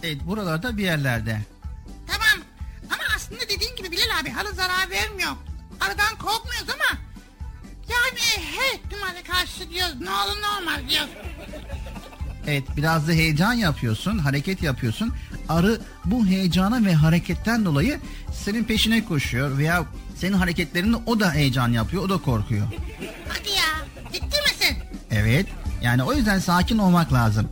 Evet 0.03 0.19
buralarda 0.27 0.77
bir 0.77 0.83
yerlerde. 0.85 1.41
Tamam. 2.07 2.47
Ama 2.85 3.03
aslında 3.17 3.41
dediğin 3.41 3.77
gibi 3.77 3.91
Bilal 3.91 4.21
abi 4.21 4.31
halı 4.31 4.53
zarar 4.55 4.91
vermiyor. 4.91 5.33
Arıdan 5.81 6.19
korkmuyoruz 6.19 6.69
ama 6.71 7.01
yani 7.89 8.47
her 8.57 8.79
ihtimale 8.79 9.23
karşı 9.23 9.71
diyoruz 9.71 10.01
ne 10.01 10.11
olur 10.11 10.43
ne 10.43 10.61
olmaz 10.61 10.91
diyoruz. 10.91 11.11
Evet 12.47 12.65
biraz 12.77 13.09
da 13.09 13.13
heyecan 13.13 13.53
yapıyorsun, 13.53 14.19
hareket 14.19 14.63
yapıyorsun. 14.63 15.15
Arı 15.49 15.81
bu 16.05 16.27
heyecana 16.27 16.85
ve 16.85 16.95
hareketten 16.95 17.65
dolayı 17.65 18.01
senin 18.45 18.65
peşine 18.65 19.05
koşuyor 19.05 19.59
veya 19.59 19.85
senin 20.17 20.33
hareketlerinde 20.33 20.97
o 21.07 21.21
da 21.21 21.33
heyecan 21.33 21.69
yapıyor, 21.69 22.03
o 22.03 22.09
da 22.09 22.19
korkuyor. 22.19 22.67
Hadi 23.29 23.49
ya 23.49 23.87
ciddi 24.13 24.27
misin? 24.27 24.77
Evet. 25.11 25.47
Yani 25.83 26.03
o 26.03 26.15
yüzden 26.15 26.39
sakin 26.39 26.79
olmak 26.79 27.13
lazım. 27.13 27.49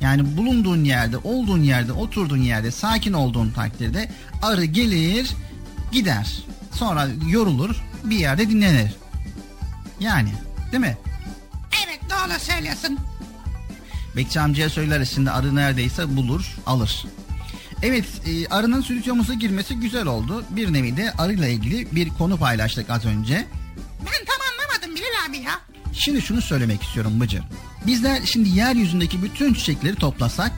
Yani 0.00 0.36
bulunduğun 0.36 0.84
yerde, 0.84 1.16
olduğun 1.16 1.62
yerde, 1.62 1.92
oturduğun 1.92 2.42
yerde 2.42 2.70
sakin 2.70 3.12
olduğun 3.12 3.50
takdirde 3.50 4.10
arı 4.42 4.64
gelir, 4.64 5.30
gider. 5.92 6.44
Sonra 6.72 7.08
yorulur, 7.28 7.76
bir 8.04 8.18
yerde 8.18 8.50
dinlenir. 8.50 8.94
Yani, 10.00 10.32
değil 10.72 10.80
mi? 10.80 10.98
Evet 11.86 12.00
doğru 12.10 12.40
söylüyorsun. 12.40 12.98
Bekçi 14.16 14.40
amcaya 14.40 14.70
söyleriz 14.70 15.10
şimdi 15.14 15.30
arı 15.30 15.54
neredeyse 15.54 16.16
bulur, 16.16 16.56
alır. 16.66 17.06
Evet, 17.82 18.04
e, 18.26 18.46
arının 18.46 18.82
stüdyomuza 18.82 19.34
girmesi 19.34 19.74
güzel 19.74 20.06
oldu. 20.06 20.44
Bir 20.50 20.72
nevi 20.72 20.96
de 20.96 21.12
arıyla 21.12 21.48
ilgili 21.48 21.94
bir 21.94 22.08
konu 22.08 22.36
paylaştık 22.36 22.90
az 22.90 23.04
önce. 23.04 23.46
Ben 24.00 24.24
tam 24.26 24.40
anlamadım 24.52 24.94
Bilal 24.94 25.30
abi 25.30 25.36
ya. 25.44 25.60
Şimdi 25.92 26.22
şunu 26.22 26.42
söylemek 26.42 26.82
istiyorum 26.82 27.20
Bıcır. 27.20 27.42
Bizler 27.86 28.20
şimdi 28.24 28.48
yeryüzündeki 28.48 29.22
bütün 29.22 29.54
çiçekleri 29.54 29.96
toplasak 29.96 30.52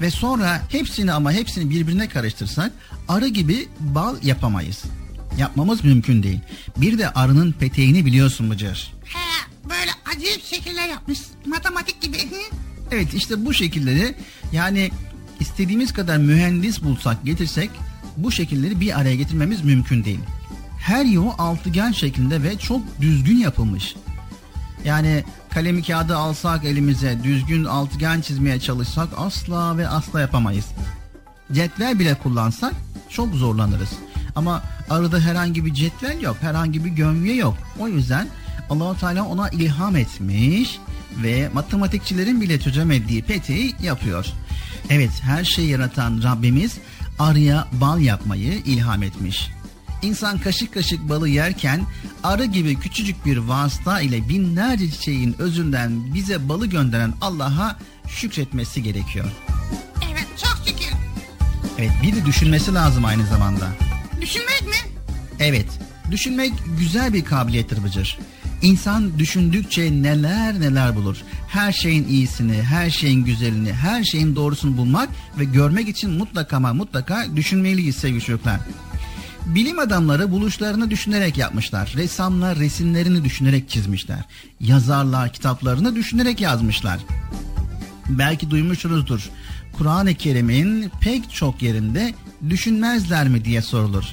ve 0.00 0.10
sonra 0.10 0.62
hepsini 0.68 1.12
ama 1.12 1.32
hepsini 1.32 1.70
birbirine 1.70 2.08
karıştırsak 2.08 2.72
arı 3.08 3.28
gibi 3.28 3.68
bal 3.80 4.16
yapamayız. 4.22 4.82
Yapmamız 5.38 5.84
mümkün 5.84 6.22
değil. 6.22 6.40
Bir 6.76 6.98
de 6.98 7.10
arının 7.10 7.52
peteğini 7.52 8.06
biliyorsun 8.06 8.50
Bıcır. 8.50 8.92
He 9.04 9.48
böyle 9.70 9.90
acayip 10.16 10.44
şekiller 10.44 10.88
yapmış. 10.88 11.18
Matematik 11.46 12.00
gibi. 12.00 12.16
Evet 12.90 13.14
işte 13.14 13.44
bu 13.44 13.54
şekilleri 13.54 14.14
yani 14.52 14.90
istediğimiz 15.42 15.92
kadar 15.92 16.16
mühendis 16.16 16.82
bulsak 16.82 17.24
getirsek 17.24 17.70
bu 18.16 18.32
şekilleri 18.32 18.80
bir 18.80 19.00
araya 19.00 19.16
getirmemiz 19.16 19.64
mümkün 19.64 20.04
değil. 20.04 20.20
Her 20.78 21.04
yuva 21.04 21.34
altıgen 21.38 21.92
şeklinde 21.92 22.42
ve 22.42 22.58
çok 22.58 22.80
düzgün 23.00 23.36
yapılmış. 23.36 23.96
Yani 24.84 25.24
kalemi 25.50 25.82
kağıdı 25.82 26.16
alsak 26.16 26.64
elimize 26.64 27.18
düzgün 27.24 27.64
altıgen 27.64 28.20
çizmeye 28.20 28.60
çalışsak 28.60 29.08
asla 29.16 29.78
ve 29.78 29.88
asla 29.88 30.20
yapamayız. 30.20 30.66
Cetvel 31.52 31.98
bile 31.98 32.14
kullansak 32.14 32.74
çok 33.08 33.34
zorlanırız. 33.34 33.90
Ama 34.36 34.62
arada 34.90 35.20
herhangi 35.20 35.64
bir 35.64 35.74
cetvel 35.74 36.20
yok, 36.20 36.36
herhangi 36.40 36.84
bir 36.84 36.90
gömge 36.90 37.32
yok. 37.32 37.56
O 37.78 37.88
yüzden 37.88 38.28
Allahu 38.70 39.00
Teala 39.00 39.24
ona 39.24 39.48
ilham 39.48 39.96
etmiş 39.96 40.78
ve 41.22 41.48
matematikçilerin 41.54 42.40
bile 42.40 42.60
çözemediği 42.60 43.22
peteği 43.22 43.74
yapıyor. 43.82 44.26
Evet, 44.90 45.10
her 45.22 45.44
şeyi 45.44 45.68
yaratan 45.70 46.22
Rabbimiz 46.22 46.78
arıya 47.18 47.68
bal 47.72 48.00
yapmayı 48.00 48.52
ilham 48.52 49.02
etmiş. 49.02 49.50
İnsan 50.02 50.38
kaşık 50.38 50.74
kaşık 50.74 51.08
balı 51.08 51.28
yerken 51.28 51.80
arı 52.22 52.44
gibi 52.44 52.80
küçücük 52.80 53.26
bir 53.26 53.36
vasıta 53.36 54.00
ile 54.00 54.28
binlerce 54.28 54.90
çiçeğin 54.90 55.36
özünden 55.38 56.14
bize 56.14 56.48
balı 56.48 56.66
gönderen 56.66 57.12
Allah'a 57.20 57.78
şükretmesi 58.08 58.82
gerekiyor. 58.82 59.26
Evet 60.12 60.26
çok 60.36 60.58
şükür. 60.66 60.96
Evet 61.78 61.92
bir 62.02 62.16
de 62.16 62.26
düşünmesi 62.26 62.74
lazım 62.74 63.04
aynı 63.04 63.26
zamanda. 63.26 63.68
Düşünmek 64.20 64.62
mi? 64.62 64.90
Evet 65.40 65.66
düşünmek 66.10 66.52
güzel 66.78 67.12
bir 67.12 67.24
kabiliyettir 67.24 67.84
Bıcır. 67.84 68.18
İnsan 68.62 69.18
düşündükçe 69.18 70.02
neler 70.02 70.60
neler 70.60 70.96
bulur. 70.96 71.16
Her 71.48 71.72
şeyin 71.72 72.08
iyisini, 72.08 72.62
her 72.62 72.90
şeyin 72.90 73.24
güzelini, 73.24 73.72
her 73.72 74.04
şeyin 74.04 74.36
doğrusunu 74.36 74.76
bulmak 74.76 75.08
ve 75.38 75.44
görmek 75.44 75.88
için 75.88 76.10
mutlaka 76.10 76.56
ama 76.56 76.74
mutlaka 76.74 77.26
düşünmeliyiz 77.36 77.96
sevgili 77.96 78.20
çocuklar. 78.20 78.60
Bilim 79.46 79.78
adamları 79.78 80.30
buluşlarını 80.30 80.90
düşünerek 80.90 81.38
yapmışlar. 81.38 81.92
Ressamlar 81.96 82.58
resimlerini 82.58 83.24
düşünerek 83.24 83.68
çizmişler. 83.68 84.24
Yazarlar 84.60 85.32
kitaplarını 85.32 85.96
düşünerek 85.96 86.40
yazmışlar. 86.40 87.00
Belki 88.08 88.50
duymuşsunuzdur. 88.50 89.30
Kur'an-ı 89.72 90.14
Kerim'in 90.14 90.90
pek 91.00 91.30
çok 91.30 91.62
yerinde 91.62 92.14
düşünmezler 92.48 93.28
mi 93.28 93.44
diye 93.44 93.62
sorulur. 93.62 94.04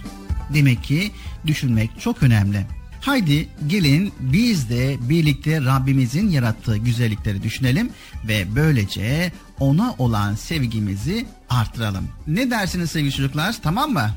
Demek 0.53 0.83
ki 0.83 1.11
düşünmek 1.45 1.89
çok 1.99 2.23
önemli. 2.23 2.78
Haydi 3.01 3.49
gelin 3.67 4.13
biz 4.19 4.69
de 4.69 4.97
birlikte 5.09 5.61
Rabbimizin 5.61 6.29
yarattığı 6.29 6.77
güzellikleri 6.77 7.43
düşünelim 7.43 7.89
ve 8.27 8.55
böylece 8.55 9.31
ona 9.59 9.95
olan 9.97 10.35
sevgimizi 10.35 11.25
artıralım. 11.49 12.07
Ne 12.27 12.51
dersiniz 12.51 12.91
sevgili 12.91 13.11
çocuklar? 13.11 13.55
Tamam 13.63 13.89
mı? 13.89 13.99
Tamam. 13.99 14.11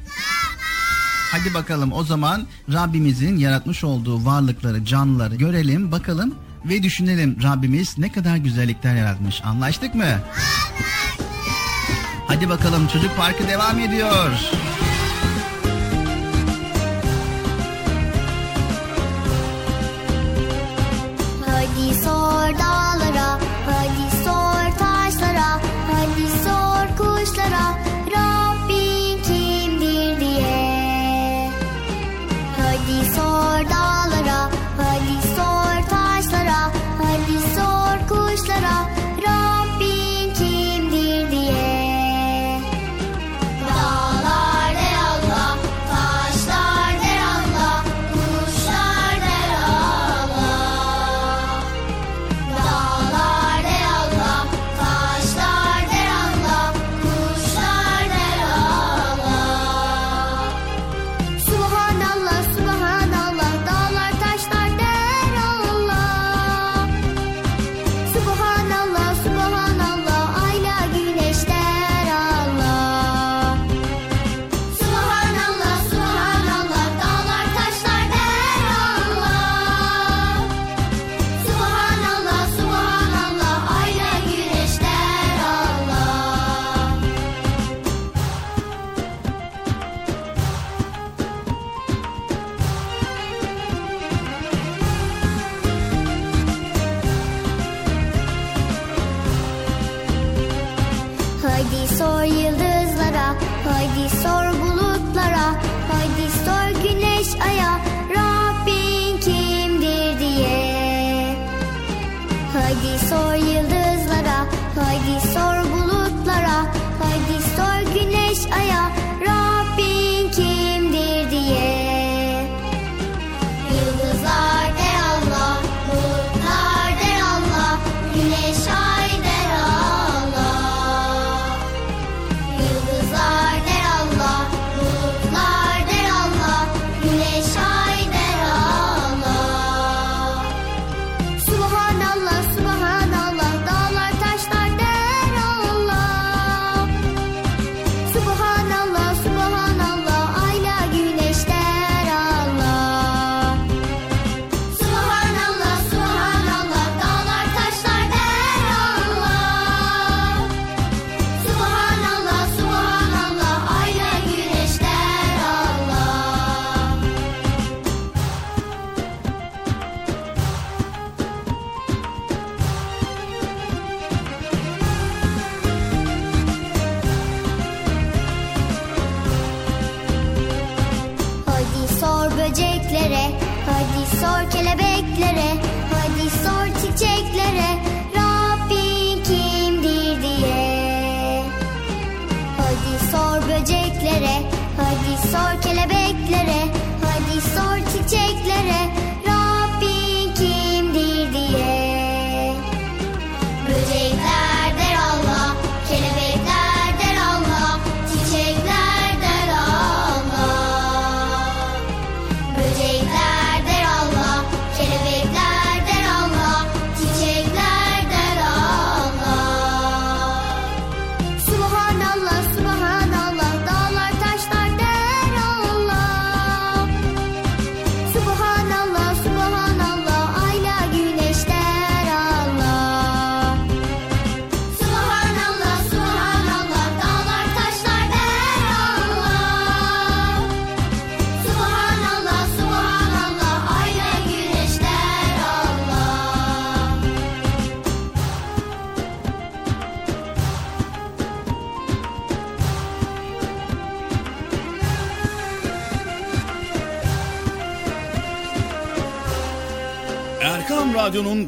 Hadi 1.33 1.55
bakalım 1.55 1.93
o 1.93 2.05
zaman 2.05 2.47
Rabbimizin 2.73 3.39
yaratmış 3.39 3.85
olduğu 3.85 4.25
varlıkları, 4.25 4.85
canlıları 4.85 5.35
görelim, 5.35 5.93
bakalım 5.93 6.35
ve 6.65 6.83
düşünelim 6.83 7.39
Rabbimiz 7.43 7.99
ne 7.99 8.13
kadar 8.13 8.37
güzellikler 8.37 8.97
yaratmış. 8.97 9.41
Anlaştık 9.45 9.95
mı? 9.95 10.05
Anlaştık. 10.05 10.53
Hadi 12.27 12.49
bakalım 12.49 12.89
çocuk 12.89 13.17
parkı 13.17 13.49
devam 13.49 13.79
ediyor. 13.79 14.31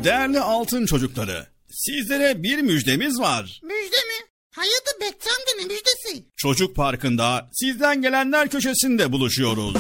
Değerli 0.04 0.40
altın 0.40 0.86
çocukları, 0.86 1.46
sizlere 1.70 2.42
bir 2.42 2.58
müjdemiz 2.58 3.20
var. 3.20 3.60
Müjde 3.62 3.96
mi? 3.96 4.28
Hayatı 4.50 5.00
bekçamdının 5.00 5.72
müjdesi. 5.72 6.24
Çocuk 6.36 6.76
parkında 6.76 7.48
sizden 7.52 8.02
gelenler 8.02 8.48
köşesinde 8.48 9.12
buluşuyoruz. 9.12 9.76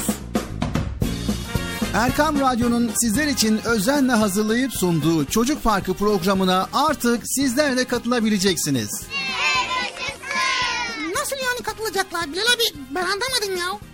Erkam 1.94 2.40
Radyo'nun 2.40 2.90
sizler 3.00 3.26
için 3.26 3.60
özenle 3.64 4.12
hazırlayıp 4.12 4.72
sunduğu 4.72 5.24
Çocuk 5.24 5.62
Parkı 5.64 5.94
programına 5.94 6.68
artık 6.72 7.22
sizler 7.24 7.76
de 7.76 7.84
katılabileceksiniz. 7.84 9.02
Nasıl 11.14 11.36
yani 11.36 11.62
katılacaklar? 11.62 12.32
Bilal 12.32 12.42
abi 12.42 12.62
ben 12.90 13.02
anlamadım 13.02 13.56
ya. 13.58 13.93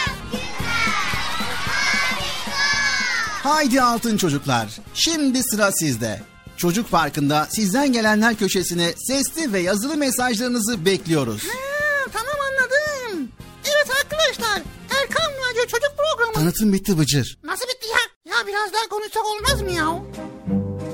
Haydi 3.43 3.81
altın 3.81 4.17
çocuklar. 4.17 4.69
Şimdi 4.93 5.43
sıra 5.43 5.71
sizde. 5.71 6.21
Çocuk 6.57 6.91
Parkı'nda 6.91 7.47
sizden 7.49 7.91
gelenler 7.93 8.35
köşesine 8.35 8.93
sesli 9.07 9.53
ve 9.53 9.59
yazılı 9.59 9.97
mesajlarınızı 9.97 10.85
bekliyoruz. 10.85 11.43
Ha, 11.43 12.09
tamam 12.13 12.35
anladım. 12.49 13.29
Evet 13.65 13.87
arkadaşlar. 14.03 14.61
Erkan 15.01 15.31
Radyo 15.31 15.61
Çocuk 15.61 15.91
Programı. 15.97 16.33
Tanıtım 16.33 16.73
bitti 16.73 16.97
Bıcır. 16.99 17.37
Nasıl 17.43 17.63
bitti 17.65 17.87
ya? 17.87 18.33
Ya 18.35 18.47
biraz 18.47 18.73
daha 18.73 18.87
konuşsak 18.89 19.23
olmaz 19.25 19.61
mı 19.61 19.71
ya? 19.71 20.03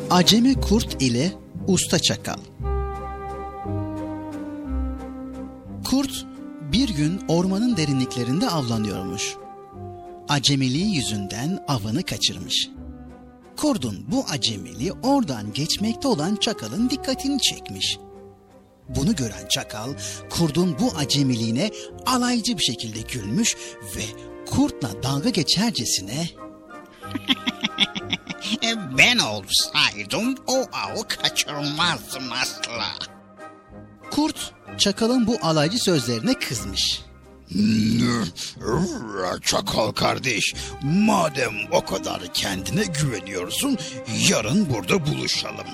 Acemi 0.09 0.61
Kurt 0.61 1.01
ile 1.01 1.33
Usta 1.67 1.99
Çakal. 1.99 2.37
Kurt 5.89 6.25
bir 6.71 6.89
gün 6.89 7.21
ormanın 7.27 7.77
derinliklerinde 7.77 8.49
avlanıyormuş. 8.49 9.33
Acemiliği 10.29 10.95
yüzünden 10.95 11.63
avını 11.67 12.03
kaçırmış. 12.03 12.69
Kurdun 13.57 14.05
bu 14.07 14.25
acemiliği 14.29 14.91
oradan 14.91 15.53
geçmekte 15.53 16.07
olan 16.07 16.35
çakalın 16.35 16.89
dikkatini 16.89 17.41
çekmiş. 17.41 17.97
Bunu 18.89 19.15
gören 19.15 19.47
çakal 19.49 19.93
kurdun 20.29 20.77
bu 20.79 20.91
acemiliğine 20.97 21.71
alaycı 22.05 22.57
bir 22.57 22.63
şekilde 22.63 23.01
gülmüş 23.01 23.55
ve 23.95 24.03
kurtla 24.51 25.03
dalga 25.03 25.29
geçercesine 25.29 26.29
E, 28.63 28.97
Ben 28.97 29.17
olsaydım 29.17 30.35
o 30.47 30.65
avı 30.73 31.07
kaçırmazdım 31.07 32.31
asla. 32.31 32.85
Kurt 34.11 34.53
çakalın 34.77 35.27
bu 35.27 35.37
alaycı 35.41 35.77
sözlerine 35.79 36.33
kızmış. 36.33 37.01
Çakal 39.45 39.91
kardeş, 39.91 40.53
madem 40.83 41.53
o 41.71 41.85
kadar 41.85 42.33
kendine 42.33 42.83
güveniyorsun, 42.83 43.77
yarın 44.29 44.69
burada 44.69 45.05
buluşalım. 45.07 45.67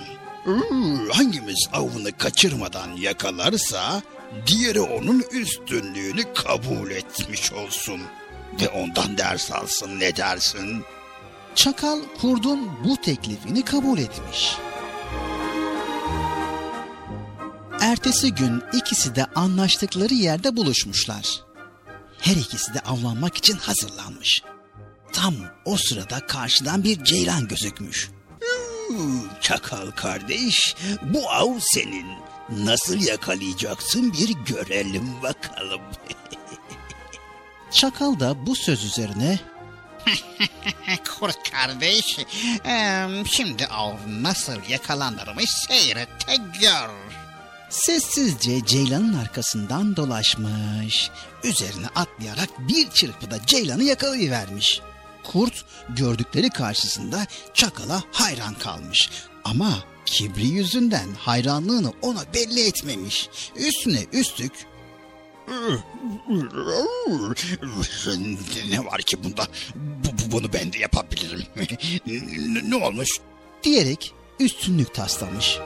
Hangimiz 1.11 1.67
avını 1.73 2.17
kaçırmadan 2.17 2.91
yakalarsa, 2.97 4.01
diğeri 4.47 4.81
onun 4.81 5.23
üstünlüğünü 5.31 6.33
kabul 6.33 6.91
etmiş 6.91 7.53
olsun. 7.53 8.01
Ve 8.61 8.69
ondan 8.69 9.17
ders 9.17 9.51
alsın 9.51 9.99
ne 9.99 10.15
dersin? 10.15 10.83
Çakal 11.55 11.99
kurdun 12.21 12.69
bu 12.83 13.01
teklifini 13.01 13.65
kabul 13.65 13.97
etmiş. 13.97 14.57
Ertesi 17.81 18.35
gün 18.35 18.63
ikisi 18.73 19.15
de 19.15 19.25
anlaştıkları 19.25 20.13
yerde 20.13 20.57
buluşmuşlar. 20.57 21.42
Her 22.23 22.35
ikisi 22.35 22.73
de 22.73 22.79
avlanmak 22.79 23.37
için 23.37 23.57
hazırlanmış. 23.57 24.41
Tam 25.13 25.35
o 25.65 25.77
sırada 25.77 26.27
karşıdan 26.27 26.83
bir 26.83 27.03
ceylan 27.03 27.47
gözükmüş. 27.47 28.09
Çakal 29.41 29.91
kardeş, 29.91 30.75
bu 31.01 31.31
av 31.31 31.59
senin. 31.59 32.07
Nasıl 32.49 33.01
yakalayacaksın 33.01 34.13
bir 34.13 34.29
görelim 34.29 35.21
bakalım. 35.23 35.81
Çakal 37.71 38.19
da 38.19 38.45
bu 38.45 38.55
söz 38.55 38.83
üzerine 38.83 39.39
Kurt 41.19 41.51
kardeş, 41.51 42.19
şimdi 43.25 43.67
av 43.67 43.95
nasıl 44.07 44.69
yakalanırmış 44.69 45.49
seyret 45.67 46.09
gör. 46.61 46.89
Sessizce 47.73 48.65
ceylanın 48.65 49.13
arkasından 49.13 49.95
dolaşmış. 49.95 51.09
Üzerine 51.43 51.87
atlayarak 51.95 52.49
bir 52.67 52.89
çırpıda 52.89 53.45
ceylanı 53.45 53.83
yakalayıvermiş. 53.83 54.81
Kurt 55.23 55.65
gördükleri 55.89 56.49
karşısında 56.49 57.27
çakala 57.53 58.03
hayran 58.11 58.53
kalmış. 58.53 59.09
Ama 59.43 59.73
kibri 60.05 60.47
yüzünden 60.47 61.07
hayranlığını 61.19 61.93
ona 62.01 62.33
belli 62.33 62.67
etmemiş. 62.67 63.29
Üstüne 63.55 64.05
üstlük 64.13 64.53
Ne 68.69 68.85
var 68.85 69.01
ki 69.01 69.23
bunda? 69.23 69.47
Bu, 69.75 70.07
bu- 70.07 70.31
bunu 70.31 70.53
ben 70.53 70.73
de 70.73 70.77
yapabilirim. 70.77 71.45
ne, 72.07 72.69
ne 72.69 72.85
olmuş? 72.85 73.09
diyerek 73.63 74.13
üstünlük 74.39 74.93
taslamış. 74.93 75.57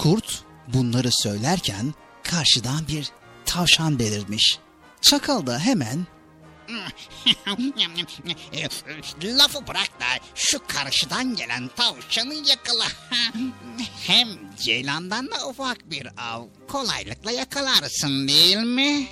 Kurt 0.00 0.44
bunları 0.68 1.08
söylerken 1.12 1.94
karşıdan 2.22 2.88
bir 2.88 3.10
tavşan 3.44 3.98
belirmiş. 3.98 4.58
Çakal 5.00 5.46
da 5.46 5.58
hemen 5.58 6.06
Lafı 9.24 9.66
bırak 9.66 9.90
da 10.00 10.24
şu 10.34 10.58
karşıdan 10.66 11.36
gelen 11.36 11.70
tavşanı 11.76 12.34
yakala. 12.34 12.84
Hem 14.06 14.28
ceylandan 14.60 15.26
da 15.30 15.48
ufak 15.48 15.90
bir 15.90 16.08
av. 16.32 16.46
Kolaylıkla 16.68 17.30
yakalarsın 17.30 18.28
değil 18.28 18.56
mi? 18.56 19.06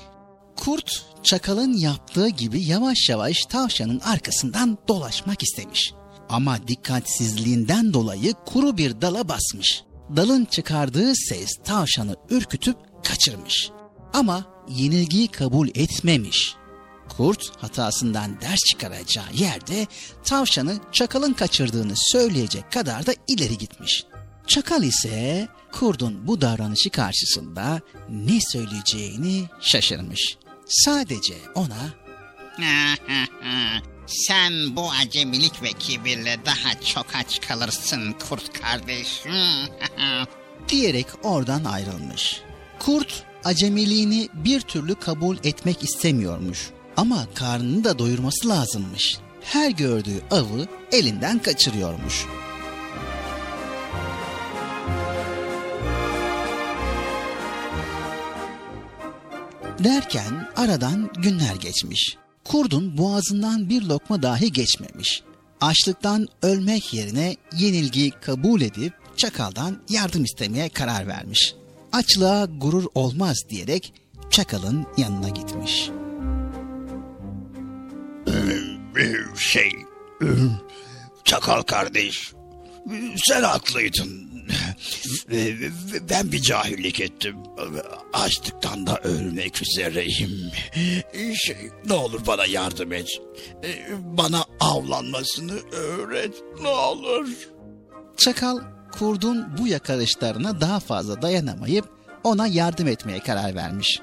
Kurt 0.57 1.05
çakalın 1.23 1.73
yaptığı 1.73 2.29
gibi 2.29 2.63
yavaş 2.63 3.09
yavaş 3.09 3.37
tavşanın 3.49 4.01
arkasından 4.01 4.79
dolaşmak 4.89 5.43
istemiş. 5.43 5.93
Ama 6.29 6.69
dikkatsizliğinden 6.69 7.93
dolayı 7.93 8.35
kuru 8.47 8.77
bir 8.77 9.01
dala 9.01 9.29
basmış. 9.29 9.88
Dalın 10.17 10.45
çıkardığı 10.45 11.15
ses 11.15 11.51
tavşanı 11.65 12.17
ürkütüp 12.31 12.77
kaçırmış. 13.05 13.71
Ama 14.13 14.45
yenilgiyi 14.69 15.29
kabul 15.29 15.69
etmemiş. 15.69 16.55
Kurt 17.09 17.63
hatasından 17.63 18.41
ders 18.41 18.59
çıkaracağı 18.59 19.33
yerde 19.35 19.87
tavşanı 20.25 20.79
çakalın 20.93 21.33
kaçırdığını 21.33 21.93
söyleyecek 21.97 22.73
kadar 22.73 23.07
da 23.07 23.13
ileri 23.27 23.59
gitmiş. 23.59 24.05
Çakal 24.47 24.83
ise 24.83 25.49
kurdun 25.73 26.27
bu 26.27 26.41
davranışı 26.41 26.91
karşısında 26.91 27.81
ne 28.09 28.41
söyleyeceğini 28.41 29.45
şaşırmış. 29.61 30.37
Sadece 30.67 31.35
ona 31.55 31.95
Sen 34.09 34.77
bu 34.77 34.91
acemilik 34.91 35.63
ve 35.63 35.73
kibirle 35.73 36.37
daha 36.47 36.81
çok 36.81 37.07
aç 37.15 37.41
kalırsın 37.41 38.15
kurt 38.29 38.61
kardeş. 38.61 39.23
diyerek 40.69 41.07
oradan 41.23 41.65
ayrılmış. 41.65 42.41
Kurt 42.79 43.23
acemiliğini 43.45 44.29
bir 44.35 44.61
türlü 44.61 44.95
kabul 44.95 45.37
etmek 45.45 45.83
istemiyormuş. 45.83 46.71
Ama 46.97 47.27
karnını 47.35 47.85
da 47.85 47.99
doyurması 47.99 48.49
lazımmış. 48.49 49.19
Her 49.43 49.71
gördüğü 49.71 50.23
avı 50.31 50.67
elinden 50.93 51.39
kaçırıyormuş. 51.39 52.27
Derken 59.79 60.49
aradan 60.57 61.11
günler 61.17 61.55
geçmiş. 61.55 62.17
Kurdun 62.49 62.99
boğazından 62.99 63.69
bir 63.69 63.83
lokma 63.83 64.23
dahi 64.23 64.53
geçmemiş. 64.53 65.23
Açlıktan 65.61 66.29
ölmek 66.43 66.95
yerine 66.95 67.37
yenilgiyi 67.57 68.11
kabul 68.11 68.61
edip 68.61 68.93
çakaldan 69.17 69.83
yardım 69.89 70.25
istemeye 70.25 70.69
karar 70.69 71.07
vermiş. 71.07 71.55
Açlığa 71.93 72.45
gurur 72.45 72.85
olmaz 72.95 73.37
diyerek 73.49 73.93
çakalın 74.31 74.87
yanına 74.97 75.29
gitmiş. 75.29 75.91
Şey, 79.37 79.71
çakal 81.25 81.63
kardeş, 81.63 82.33
sen 83.17 83.43
haklıydın. 83.43 84.28
Ben 86.11 86.33
bir 86.33 86.43
cahillik 86.43 87.01
ettim. 87.01 87.37
Açlıktan 88.13 88.87
da 88.87 88.99
ölmek 88.99 89.63
üzereyim. 89.63 90.51
Şey, 91.35 91.57
ne 91.85 91.93
olur 91.93 92.27
bana 92.27 92.47
yardım 92.47 92.93
et. 92.93 93.09
Bana 93.99 94.45
avlanmasını 94.61 95.59
öğret, 95.73 96.35
ne 96.63 96.69
olur. 96.69 97.29
Çakal 98.17 98.59
kurdun 98.93 99.59
bu 99.59 99.67
yakarışlarına 99.67 100.61
daha 100.61 100.81
fazla 100.81 101.23
dayanamayıp 101.23 101.89
ona 102.25 102.47
yardım 102.47 102.89
etmeye 102.89 103.19
karar 103.19 103.55
vermiş. 103.55 104.01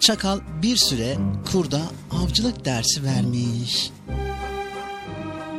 Çakal 0.00 0.40
bir 0.62 0.76
süre 0.76 1.16
kurda 1.52 1.82
avcılık 2.10 2.64
dersi 2.64 3.04
vermiş. 3.04 3.90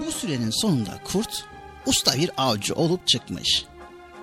Bu 0.06 0.12
sürenin 0.12 0.52
sonunda 0.62 1.00
kurt 1.04 1.44
usta 1.86 2.14
bir 2.18 2.32
avcı 2.38 2.76
olup 2.76 3.08
çıkmış. 3.08 3.66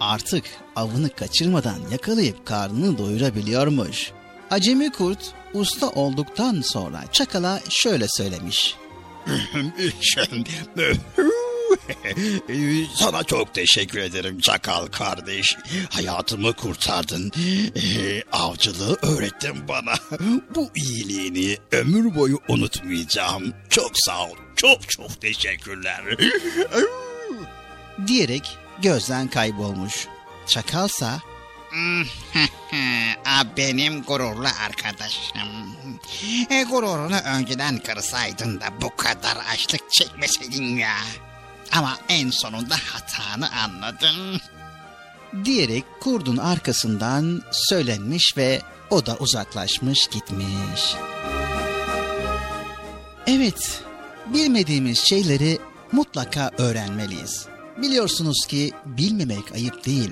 Artık 0.02 0.44
avını 0.76 1.10
kaçırmadan 1.10 1.78
yakalayıp 1.92 2.46
karnını 2.46 2.98
doyurabiliyormuş. 2.98 4.10
Acemi 4.50 4.92
kurt 4.92 5.18
usta 5.54 5.90
olduktan 5.90 6.60
sonra 6.60 7.04
çakala 7.12 7.60
şöyle 7.70 8.06
söylemiş. 8.08 8.76
Sana 12.94 13.24
çok 13.24 13.54
teşekkür 13.54 13.98
ederim 13.98 14.40
çakal 14.40 14.86
kardeş. 14.86 15.56
Hayatımı 15.90 16.52
kurtardın. 16.52 17.32
Ee, 17.76 18.22
avcılığı 18.32 18.98
öğrettin 19.02 19.68
bana. 19.68 19.94
Bu 20.54 20.70
iyiliğini 20.74 21.56
ömür 21.72 22.14
boyu 22.14 22.38
unutmayacağım. 22.48 23.54
Çok 23.70 23.90
sağ 23.94 24.24
ol. 24.24 24.34
Çok 24.56 24.90
çok 24.90 25.20
teşekkürler. 25.20 26.02
diyerek 28.06 28.58
gözden 28.82 29.28
kaybolmuş. 29.28 30.08
Çakalsa 30.46 31.20
Aa, 33.26 33.44
Benim 33.56 34.02
gururlu 34.02 34.48
arkadaşım. 34.66 35.76
E, 36.50 36.62
gururunu 36.62 37.16
önceden 37.16 37.78
kırsaydın 37.78 38.60
da 38.60 38.64
bu 38.80 38.96
kadar 38.96 39.36
açlık 39.52 39.92
çekmeseydin 39.92 40.76
ya. 40.76 40.96
Ama 41.72 41.98
en 42.08 42.30
sonunda 42.30 42.76
hatanı 42.92 43.50
anladın. 43.62 44.40
diyerek 45.44 45.84
kurdun 46.00 46.36
arkasından 46.36 47.42
söylenmiş 47.52 48.36
ve 48.36 48.62
o 48.90 49.06
da 49.06 49.16
uzaklaşmış 49.16 50.06
gitmiş. 50.06 50.94
Evet, 53.26 53.82
bilmediğimiz 54.26 54.98
şeyleri 54.98 55.58
mutlaka 55.92 56.50
öğrenmeliyiz. 56.58 57.46
Biliyorsunuz 57.78 58.46
ki 58.48 58.72
bilmemek 58.86 59.52
ayıp 59.54 59.86
değil, 59.86 60.10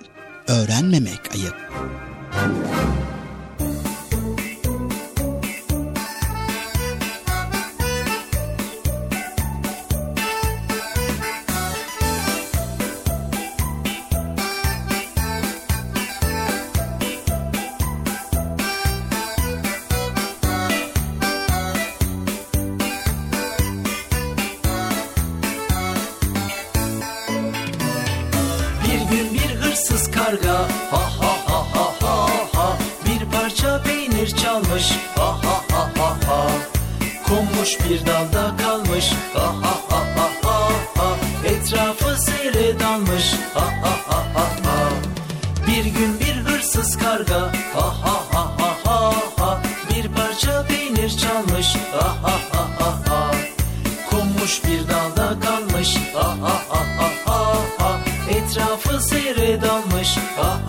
öğrenmemek 0.49 1.35
ayıp. 1.35 1.73
Konmuş 37.71 37.91
bir 37.91 38.07
dalda 38.07 38.57
kalmış 38.57 39.11
ha 39.35 39.55
ha 39.63 39.75
ha 39.91 40.05
ha 40.17 40.31
ha 40.43 40.69
ha 40.97 41.17
Etrafı 41.45 42.23
seyre 42.23 42.81
dalmış 42.81 43.33
ha 43.55 43.61
ha 43.61 43.91
ha 44.07 44.25
ha 44.35 44.45
ha 44.65 44.91
Bir 45.67 45.85
gün 45.85 46.21
bir 46.21 46.51
hırsız 46.51 46.99
karga 46.99 47.41
ha 47.75 47.95
ha 48.03 48.23
ha 48.33 48.55
ha 48.59 48.77
ha 48.85 49.13
ha 49.39 49.63
Bir 49.91 50.09
parça 50.09 50.67
peynir 50.67 51.11
çalmış 51.17 51.77
ha 51.93 52.17
ha 52.23 52.33
ha 52.53 52.69
ha 52.79 52.99
ha 53.09 53.31
Konmuş 54.11 54.65
bir 54.65 54.89
dalda 54.89 55.41
kalmış 55.41 55.97
ha 56.15 56.37
ha 56.43 56.63
ha 56.69 56.85
ha 56.99 57.11
ha 57.25 57.55
ha 57.79 58.01
Etrafı 58.31 59.01
seyre 59.01 59.63
dalmış 59.63 60.17
ha 60.37 60.60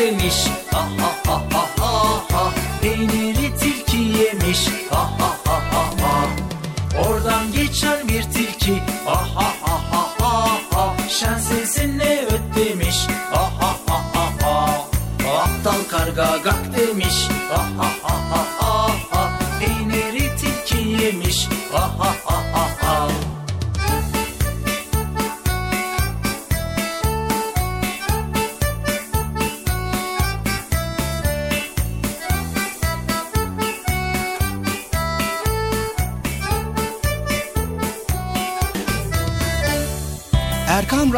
demiş 0.00 0.46
Ha 0.72 0.88
ha 0.98 1.10
ha 1.26 1.42
ha 1.52 1.66
ha 1.80 1.92
ha 2.32 2.52
Peyniri 2.82 3.56
tilki 3.60 3.96
yemiş 3.96 4.68
Ha 4.90 5.10
ha 5.18 5.30
ha 5.46 5.60
ha 5.72 5.84
ha 6.02 6.26
Oradan 7.04 7.52
geçen 7.52 8.08
bir 8.08 8.22
tilki 8.22 8.82
Ha 9.04 9.24
ha 9.34 9.52
ha 9.62 9.80
ha 9.90 10.14
ha 10.20 10.58
ha 10.70 10.96
Şen 11.08 11.38
sesinle 11.38 12.26
öt 12.32 12.56
demiş 12.56 12.96
Ha 13.32 13.42
ha 13.60 13.76
ha 13.86 14.00
ha 14.14 14.26
ha 14.42 14.86
Aptal 15.42 15.84
karga 15.90 16.36
gak 16.44 16.78
demiş 16.78 17.28
Ha 17.50 17.62
ha 17.78 17.88
ha 18.02 18.14
ha 18.30 18.44
ha 18.58 18.59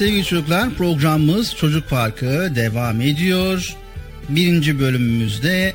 Sevgili 0.00 0.24
çocuklar 0.24 0.74
programımız 0.74 1.54
Çocuk 1.54 1.88
Parkı 1.90 2.52
devam 2.54 3.00
ediyor. 3.00 3.76
Birinci 4.28 4.80
bölümümüzde 4.80 5.74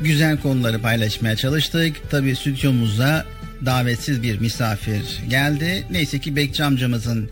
güzel 0.00 0.40
konuları 0.40 0.78
paylaşmaya 0.78 1.36
çalıştık. 1.36 1.96
Tabii 2.10 2.36
stüdyomuza 2.36 3.26
davetsiz 3.66 4.22
bir 4.22 4.40
misafir 4.40 5.20
geldi. 5.28 5.86
Neyse 5.90 6.18
ki 6.18 6.36
Bekçi 6.36 6.64
amcamızın 6.64 7.30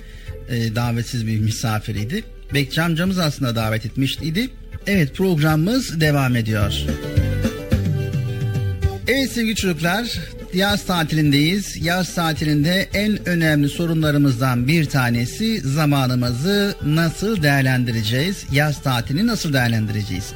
e, 0.49 0.75
davetsiz 0.75 1.27
bir 1.27 1.41
misafiriydi. 1.41 2.25
Bekçi 2.55 2.83
amcamız 2.83 3.19
aslında 3.19 3.57
davet 3.57 3.87
etmişti. 3.87 4.51
Evet 4.87 5.15
programımız 5.15 6.01
devam 6.01 6.37
ediyor. 6.37 6.75
Evet 9.09 9.33
sevgili 9.33 9.55
çocuklar 9.55 10.19
yaz 10.55 10.87
tatilindeyiz. 10.87 11.77
Yaz 11.85 12.15
tatilinde 12.15 12.89
en 12.95 13.29
önemli 13.29 13.69
sorunlarımızdan 13.69 14.69
bir 14.69 14.85
tanesi 14.85 15.61
zamanımızı 15.61 16.77
nasıl 16.85 17.43
değerlendireceğiz? 17.43 18.45
Yaz 18.53 18.83
tatilini 18.83 19.27
nasıl 19.27 19.53
değerlendireceğiz? 19.53 20.33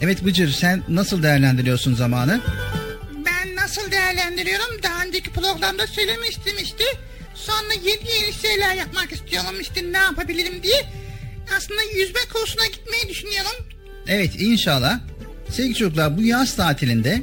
Evet 0.00 0.24
Bıcır 0.24 0.50
sen 0.50 0.82
nasıl 0.88 1.22
değerlendiriyorsun 1.22 1.94
zamanı? 1.94 2.40
Ben 3.26 3.56
nasıl 3.56 3.90
değerlendiriyorum? 3.90 4.82
Daha 4.82 5.04
önceki 5.04 5.30
programda 5.30 5.86
söylemiştim 5.86 6.52
işte. 6.62 6.84
Sonra 7.34 7.72
yeni 7.84 8.22
yeni 8.22 8.32
şeyler 8.32 8.74
yapmak 8.74 9.12
istiyorum 9.12 9.60
işte 9.60 9.92
ne 9.92 9.98
yapabilirim 9.98 10.62
diye. 10.62 10.82
Aslında 11.56 11.80
yüzme 11.82 12.20
kursuna 12.32 12.66
gitmeyi 12.66 13.08
düşünüyorum. 13.08 13.52
Evet 14.08 14.30
inşallah. 14.38 15.00
Sevgili 15.50 15.74
çocuklar 15.74 16.16
bu 16.16 16.22
yaz 16.22 16.56
tatilinde 16.56 17.22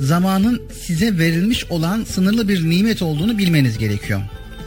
zamanın 0.00 0.62
size 0.86 1.18
verilmiş 1.18 1.64
olan 1.70 2.04
sınırlı 2.04 2.48
bir 2.48 2.70
nimet 2.70 3.02
olduğunu 3.02 3.38
bilmeniz 3.38 3.78
gerekiyor. 3.78 4.20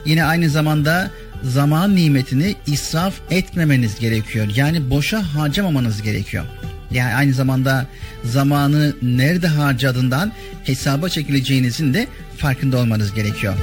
Yine 0.05 0.23
aynı 0.23 0.49
zamanda 0.49 1.11
zaman 1.43 1.95
nimetini 1.95 2.55
israf 2.67 3.13
etmemeniz 3.31 3.99
gerekiyor. 3.99 4.47
Yani 4.55 4.89
boşa 4.89 5.35
harcamamanız 5.35 6.01
gerekiyor. 6.01 6.45
Yani 6.91 7.15
aynı 7.15 7.33
zamanda 7.33 7.85
zamanı 8.23 8.95
nerede 9.01 9.47
harcadığından 9.47 10.31
hesaba 10.63 11.09
çekileceğinizin 11.09 11.93
de 11.93 12.07
farkında 12.37 12.77
olmanız 12.77 13.13
gerekiyor. 13.13 13.53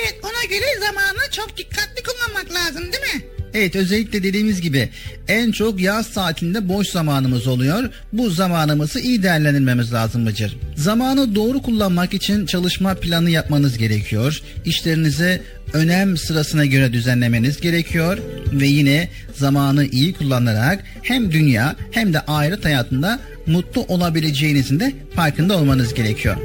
Evet 0.00 0.20
ona 0.22 0.44
göre 0.50 0.66
zamanı 0.80 1.30
çok 1.30 1.56
dikkatli 1.56 2.02
kullanmak 2.02 2.54
lazım 2.54 2.82
değil 2.82 3.14
mi? 3.14 3.39
Evet 3.54 3.76
özellikle 3.76 4.22
dediğimiz 4.22 4.60
gibi 4.60 4.88
en 5.28 5.52
çok 5.52 5.80
yaz 5.80 6.10
tatilinde 6.14 6.68
boş 6.68 6.88
zamanımız 6.88 7.46
oluyor. 7.46 7.90
Bu 8.12 8.30
zamanımızı 8.30 9.00
iyi 9.00 9.22
değerlendirmemiz 9.22 9.92
lazım 9.92 10.26
Bıcır. 10.26 10.56
Zamanı 10.76 11.34
doğru 11.34 11.62
kullanmak 11.62 12.14
için 12.14 12.46
çalışma 12.46 12.94
planı 12.94 13.30
yapmanız 13.30 13.78
gerekiyor. 13.78 14.42
İşlerinizi 14.64 15.42
önem 15.72 16.16
sırasına 16.16 16.64
göre 16.64 16.92
düzenlemeniz 16.92 17.60
gerekiyor. 17.60 18.18
Ve 18.52 18.66
yine 18.66 19.08
zamanı 19.36 19.86
iyi 19.86 20.12
kullanarak 20.12 20.84
hem 21.02 21.32
dünya 21.32 21.76
hem 21.90 22.12
de 22.12 22.20
ahiret 22.20 22.64
hayatında 22.64 23.20
mutlu 23.46 23.82
olabileceğinizin 23.82 24.80
de 24.80 24.92
farkında 25.14 25.58
olmanız 25.58 25.94
gerekiyor. 25.94 26.36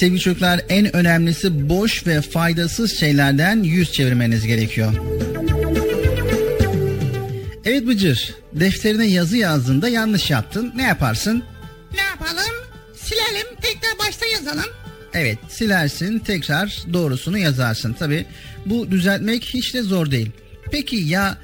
Sevgili 0.00 0.20
çocuklar 0.20 0.60
en 0.68 0.96
önemlisi 0.96 1.68
boş 1.68 2.06
ve 2.06 2.20
faydasız 2.20 2.98
şeylerden 3.00 3.62
yüz 3.62 3.92
çevirmeniz 3.92 4.46
gerekiyor. 4.46 4.92
Evet 7.64 7.86
Bıcır, 7.86 8.34
defterine 8.52 9.06
yazı 9.06 9.36
yazdığında 9.36 9.88
yanlış 9.88 10.30
yaptın. 10.30 10.72
Ne 10.76 10.82
yaparsın? 10.82 11.42
Ne 11.94 12.00
yapalım? 12.00 12.54
Silelim 12.96 13.46
tekrar 13.60 14.08
başta 14.08 14.26
yazalım. 14.26 14.70
Evet, 15.14 15.38
silersin, 15.48 16.18
tekrar 16.18 16.84
doğrusunu 16.92 17.38
yazarsın. 17.38 17.92
Tabi 17.92 18.26
bu 18.66 18.90
düzeltmek 18.90 19.44
hiç 19.44 19.74
de 19.74 19.82
zor 19.82 20.10
değil. 20.10 20.30
Peki 20.70 20.96
ya 20.96 21.38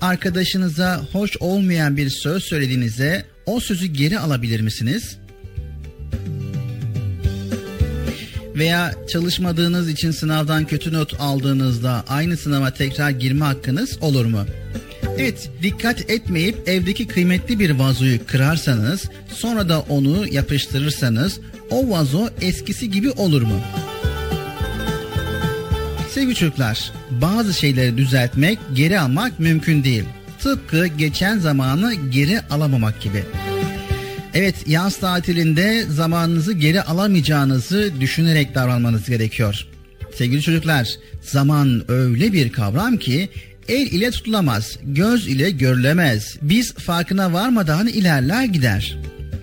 arkadaşınıza 0.00 1.00
hoş 1.12 1.36
olmayan 1.40 1.96
bir 1.96 2.10
söz 2.10 2.44
söylediğinizde 2.44 3.24
o 3.46 3.60
sözü 3.60 3.86
geri 3.86 4.18
alabilir 4.18 4.60
misiniz? 4.60 5.18
Veya 8.56 8.94
çalışmadığınız 9.08 9.88
için 9.88 10.10
sınavdan 10.10 10.64
kötü 10.64 10.92
not 10.92 11.20
aldığınızda 11.20 12.04
aynı 12.08 12.36
sınava 12.36 12.70
tekrar 12.70 13.10
girme 13.10 13.44
hakkınız 13.44 13.98
olur 14.00 14.24
mu? 14.24 14.44
Evet, 15.18 15.50
dikkat 15.62 16.10
etmeyip 16.10 16.68
evdeki 16.68 17.06
kıymetli 17.06 17.58
bir 17.58 17.70
vazoyu 17.70 18.26
kırarsanız, 18.26 19.04
sonra 19.34 19.68
da 19.68 19.80
onu 19.80 20.28
yapıştırırsanız 20.28 21.40
o 21.70 21.90
vazo 21.90 22.28
eskisi 22.40 22.90
gibi 22.90 23.10
olur 23.10 23.42
mu? 23.42 23.60
Sevgili 26.10 26.34
çocuklar, 26.34 26.92
bazı 27.10 27.54
şeyleri 27.54 27.96
düzeltmek, 27.96 28.58
geri 28.74 29.00
almak 29.00 29.40
mümkün 29.40 29.84
değil. 29.84 30.04
Tıpkı 30.40 30.86
geçen 30.86 31.38
zamanı 31.38 31.94
geri 31.94 32.40
alamamak 32.40 33.00
gibi. 33.00 33.24
Evet, 34.38 34.54
yaz 34.66 34.96
tatilinde 34.96 35.84
zamanınızı 35.90 36.52
geri 36.52 36.82
alamayacağınızı 36.82 37.92
düşünerek 38.00 38.54
davranmanız 38.54 39.08
gerekiyor. 39.08 39.66
Sevgili 40.14 40.42
çocuklar, 40.42 40.88
zaman 41.22 41.84
öyle 41.88 42.32
bir 42.32 42.52
kavram 42.52 42.96
ki 42.96 43.28
el 43.68 43.86
ile 43.86 44.10
tutulamaz, 44.10 44.78
göz 44.82 45.28
ile 45.28 45.50
görülemez. 45.50 46.36
Biz 46.42 46.74
farkına 46.74 47.32
varmadan 47.32 47.86
ilerler 47.86 48.44
gider. 48.44 48.98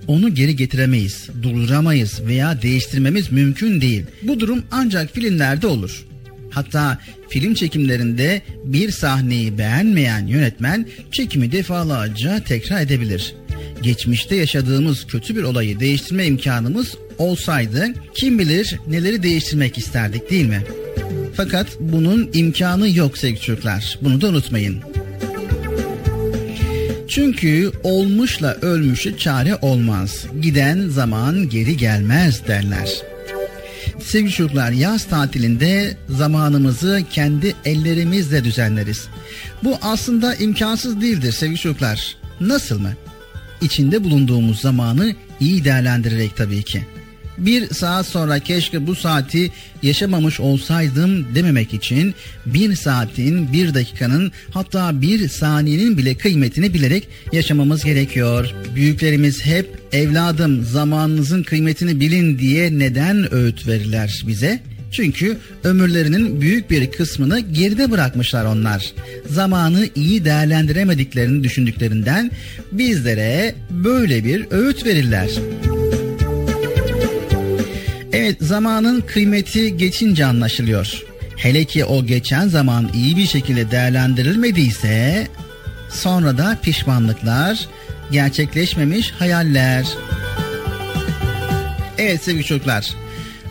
Onu 0.07 0.35
geri 0.35 0.55
getiremeyiz, 0.55 1.29
durduramayız 1.43 2.21
veya 2.25 2.61
değiştirmemiz 2.61 3.31
mümkün 3.31 3.81
değil. 3.81 4.03
Bu 4.23 4.39
durum 4.39 4.63
ancak 4.71 5.13
filmlerde 5.13 5.67
olur. 5.67 6.05
Hatta 6.49 6.97
film 7.29 7.53
çekimlerinde 7.53 8.41
bir 8.65 8.91
sahneyi 8.91 9.57
beğenmeyen 9.57 10.27
yönetmen 10.27 10.85
çekimi 11.11 11.51
defalarca 11.51 12.43
tekrar 12.43 12.81
edebilir. 12.81 13.35
Geçmişte 13.84 14.36
yaşadığımız 14.36 15.07
kötü 15.07 15.36
bir 15.36 15.43
olayı 15.43 15.79
değiştirme 15.79 16.25
imkanımız 16.25 16.95
olsaydı 17.17 17.88
kim 18.13 18.39
bilir 18.39 18.79
neleri 18.88 19.23
değiştirmek 19.23 19.77
isterdik 19.77 20.29
değil 20.29 20.45
mi? 20.45 20.63
Fakat 21.36 21.67
bunun 21.79 22.29
imkanı 22.34 22.89
yok 22.89 23.17
sevgili 23.17 23.41
çocuklar. 23.41 23.99
Bunu 24.01 24.21
da 24.21 24.27
unutmayın. 24.27 24.81
Çünkü 27.07 27.71
olmuşla 27.84 28.53
ölmüşü 28.61 29.17
çare 29.17 29.55
olmaz. 29.55 30.25
Giden 30.41 30.88
zaman 30.88 31.49
geri 31.49 31.77
gelmez 31.77 32.47
derler. 32.47 32.89
Sevgili 33.99 34.31
çocuklar 34.31 34.71
yaz 34.71 35.05
tatilinde 35.05 35.97
zamanımızı 36.09 37.03
kendi 37.11 37.55
ellerimizle 37.65 38.43
düzenleriz. 38.43 39.07
Bu 39.63 39.77
aslında 39.81 40.36
imkansız 40.36 41.01
değildir 41.01 41.31
sevgili 41.31 41.59
çocuklar. 41.59 42.15
Nasıl 42.39 42.79
mı? 42.79 42.93
İçinde 43.64 44.03
bulunduğumuz 44.03 44.59
zamanı 44.59 45.16
iyi 45.39 45.64
değerlendirerek 45.64 46.36
tabii 46.36 46.64
ki. 46.64 46.84
Bir 47.38 47.74
saat 47.74 48.05
sonra 48.05 48.39
keşke 48.39 48.88
bu 48.88 48.95
saati 48.95 49.51
yaşamamış 49.84 50.39
olsaydım 50.39 51.36
dememek 51.36 51.74
için 51.74 52.14
bir 52.45 52.76
saatin, 52.76 53.53
bir 53.53 53.74
dakikanın 53.74 54.32
hatta 54.51 55.01
bir 55.01 55.30
saniyenin 55.30 55.97
bile 55.97 56.16
kıymetini 56.16 56.74
bilerek 56.74 57.07
yaşamamız 57.32 57.84
gerekiyor. 57.84 58.53
Büyüklerimiz 58.76 59.45
hep 59.45 59.80
evladım 59.91 60.64
zamanınızın 60.64 61.43
kıymetini 61.43 61.99
bilin 61.99 62.39
diye 62.39 62.80
neden 62.80 63.34
öğüt 63.34 63.68
verirler 63.68 64.24
bize? 64.28 64.59
Çünkü 64.93 65.37
ömürlerinin 65.63 66.41
büyük 66.41 66.71
bir 66.71 66.91
kısmını 66.91 67.39
geride 67.39 67.91
bırakmışlar 67.91 68.45
onlar. 68.45 68.93
Zamanı 69.29 69.87
iyi 69.95 70.25
değerlendiremediklerini 70.25 71.43
düşündüklerinden 71.43 72.31
bizlere 72.71 73.55
böyle 73.69 74.23
bir 74.23 74.45
öğüt 74.51 74.85
verirler. 74.85 75.29
Evet 78.13 78.37
zamanın 78.41 79.01
kıymeti 79.01 79.77
geçince 79.77 80.25
anlaşılıyor. 80.25 81.03
Hele 81.37 81.65
ki 81.65 81.85
o 81.85 82.05
geçen 82.05 82.47
zaman 82.47 82.89
iyi 82.93 83.17
bir 83.17 83.27
şekilde 83.27 83.71
değerlendirilmediyse 83.71 85.27
sonra 85.89 86.37
da 86.37 86.57
pişmanlıklar 86.61 87.67
gerçekleşmemiş 88.11 89.11
hayaller. 89.11 89.87
Evet 91.97 92.23
sevgili 92.23 92.43
çocuklar, 92.43 92.95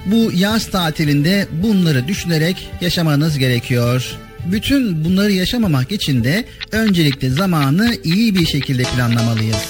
bu 0.06 0.32
yaz 0.32 0.70
tatilinde 0.70 1.46
bunları 1.62 2.08
düşünerek 2.08 2.70
yaşamanız 2.80 3.38
gerekiyor. 3.38 4.16
Bütün 4.46 5.04
bunları 5.04 5.32
yaşamamak 5.32 5.92
için 5.92 6.24
de 6.24 6.44
öncelikle 6.72 7.30
zamanı 7.30 7.94
iyi 8.04 8.34
bir 8.34 8.46
şekilde 8.46 8.82
planlamalıyız. 8.82 9.64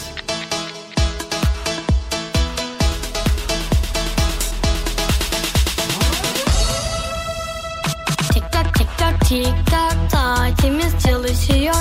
Tik 8.33 8.53
tak 8.53 8.75
tik 8.75 8.89
tak 8.99 9.29
tik 9.29 9.67
tak 9.71 9.97
saatimiz 10.13 10.93
çalışıyor 11.07 11.75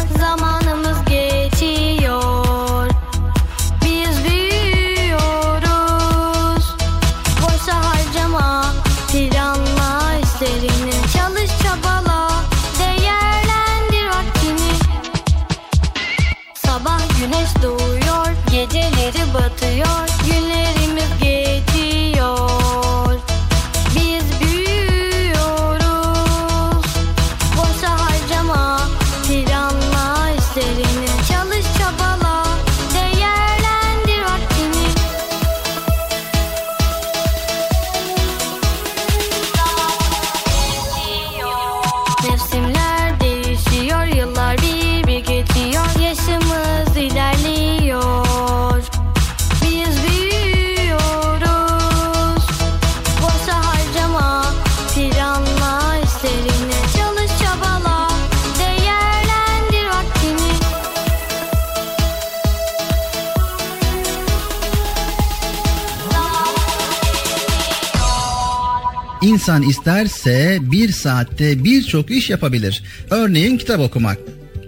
isterse 69.72 70.58
bir 70.62 70.92
saatte 70.92 71.64
birçok 71.64 72.12
iş 72.12 72.30
yapabilir. 72.30 72.84
Örneğin 73.10 73.58
kitap 73.58 73.80
okumak. 73.80 74.18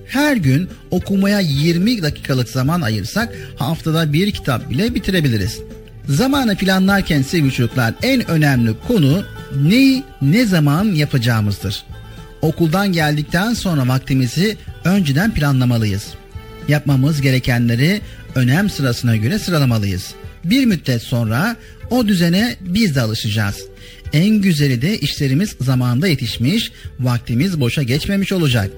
Her 0.07 0.35
gün 0.35 0.69
okumaya 0.91 1.39
20 1.39 2.01
dakikalık 2.01 2.49
zaman 2.49 2.81
ayırsak 2.81 3.35
haftada 3.55 4.13
bir 4.13 4.31
kitap 4.31 4.69
bile 4.69 4.95
bitirebiliriz. 4.95 5.59
Zamanı 6.09 6.55
planlarken 6.55 7.21
sevgili 7.21 7.51
çocuklar 7.51 7.93
en 8.03 8.29
önemli 8.29 8.71
konu 8.87 9.23
neyi 9.55 10.03
ne 10.21 10.45
zaman 10.45 10.85
yapacağımızdır. 10.85 11.83
Okuldan 12.41 12.93
geldikten 12.93 13.53
sonra 13.53 13.87
vaktimizi 13.87 14.57
önceden 14.83 15.31
planlamalıyız. 15.31 16.07
Yapmamız 16.67 17.21
gerekenleri 17.21 18.01
önem 18.35 18.69
sırasına 18.69 19.15
göre 19.15 19.39
sıralamalıyız. 19.39 20.13
Bir 20.43 20.65
müddet 20.65 21.01
sonra 21.01 21.55
o 21.89 22.07
düzene 22.07 22.55
biz 22.61 22.95
de 22.95 23.01
alışacağız. 23.01 23.72
En 24.13 24.41
güzeli 24.41 24.81
de 24.81 24.97
işlerimiz 24.97 25.55
zamanında 25.61 26.07
yetişmiş, 26.07 26.71
vaktimiz 26.99 27.59
boşa 27.59 27.83
geçmemiş 27.83 28.31
olacak. 28.31 28.71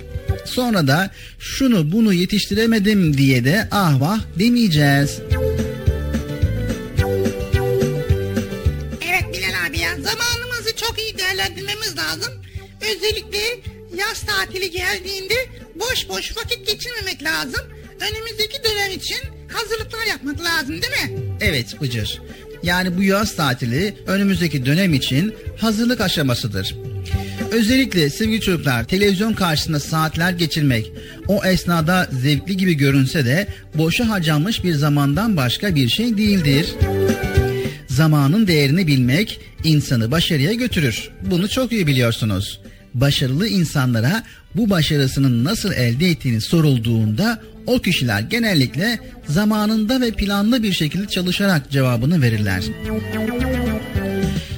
Sonra 0.45 0.88
da 0.88 1.11
şunu 1.39 1.91
bunu 1.91 2.13
yetiştiremedim 2.13 3.17
diye 3.17 3.45
de 3.45 3.67
ah 3.71 4.01
vah 4.01 4.19
demeyeceğiz. 4.39 5.19
Evet 9.01 9.33
Bilal 9.33 9.67
abi 9.69 9.79
ya 9.79 9.89
zamanımızı 9.89 10.75
çok 10.75 10.95
iyi 10.99 11.17
değerlendirmemiz 11.17 11.97
lazım. 11.97 12.33
Özellikle 12.81 13.39
yaz 13.97 14.21
tatili 14.21 14.71
geldiğinde 14.71 15.33
boş 15.75 16.09
boş 16.09 16.38
vakit 16.38 16.67
geçirmemek 16.67 17.23
lazım. 17.23 17.61
Önümüzdeki 18.01 18.57
dönem 18.63 18.91
için 18.91 19.17
hazırlıklar 19.53 20.05
yapmak 20.05 20.43
lazım 20.43 20.69
değil 20.81 21.11
mi? 21.11 21.19
Evet 21.41 21.81
Bıcır. 21.81 22.21
Yani 22.66 22.97
bu 22.97 23.03
yaz 23.03 23.36
tatili 23.36 23.93
önümüzdeki 24.07 24.66
dönem 24.66 24.93
için 24.93 25.34
hazırlık 25.57 26.01
aşamasıdır. 26.01 26.76
Özellikle 27.51 28.09
sevgili 28.09 28.41
çocuklar 28.41 28.84
televizyon 28.84 29.34
karşısında 29.34 29.80
saatler 29.80 30.32
geçirmek 30.32 30.91
o 31.28 31.45
esnada 31.45 32.09
zevkli 32.11 32.57
gibi 32.57 32.74
görünse 32.74 33.26
de 33.26 33.47
boşa 33.76 34.09
harcanmış 34.09 34.63
bir 34.63 34.74
zamandan 34.74 35.38
başka 35.38 35.76
bir 35.76 35.89
şey 35.89 36.18
değildir. 36.18 36.66
Zamanın 37.88 38.47
değerini 38.47 38.88
bilmek 38.88 39.39
insanı 39.63 40.11
başarıya 40.11 40.53
götürür. 40.53 41.09
Bunu 41.22 41.49
çok 41.49 41.72
iyi 41.72 41.88
biliyorsunuz. 41.88 42.59
Başarılı 42.93 43.47
insanlara 43.47 44.24
bu 44.55 44.70
başarısının 44.70 45.43
nasıl 45.43 45.72
elde 45.72 46.07
ettiğini 46.07 46.41
sorulduğunda 46.41 47.41
o 47.68 47.80
kişiler 47.80 48.20
genellikle 48.22 48.99
zamanında 49.28 50.01
ve 50.01 50.11
planlı 50.11 50.63
bir 50.63 50.74
şekilde 50.74 51.07
çalışarak 51.07 51.72
cevabını 51.72 52.22
verirler. 52.22 52.63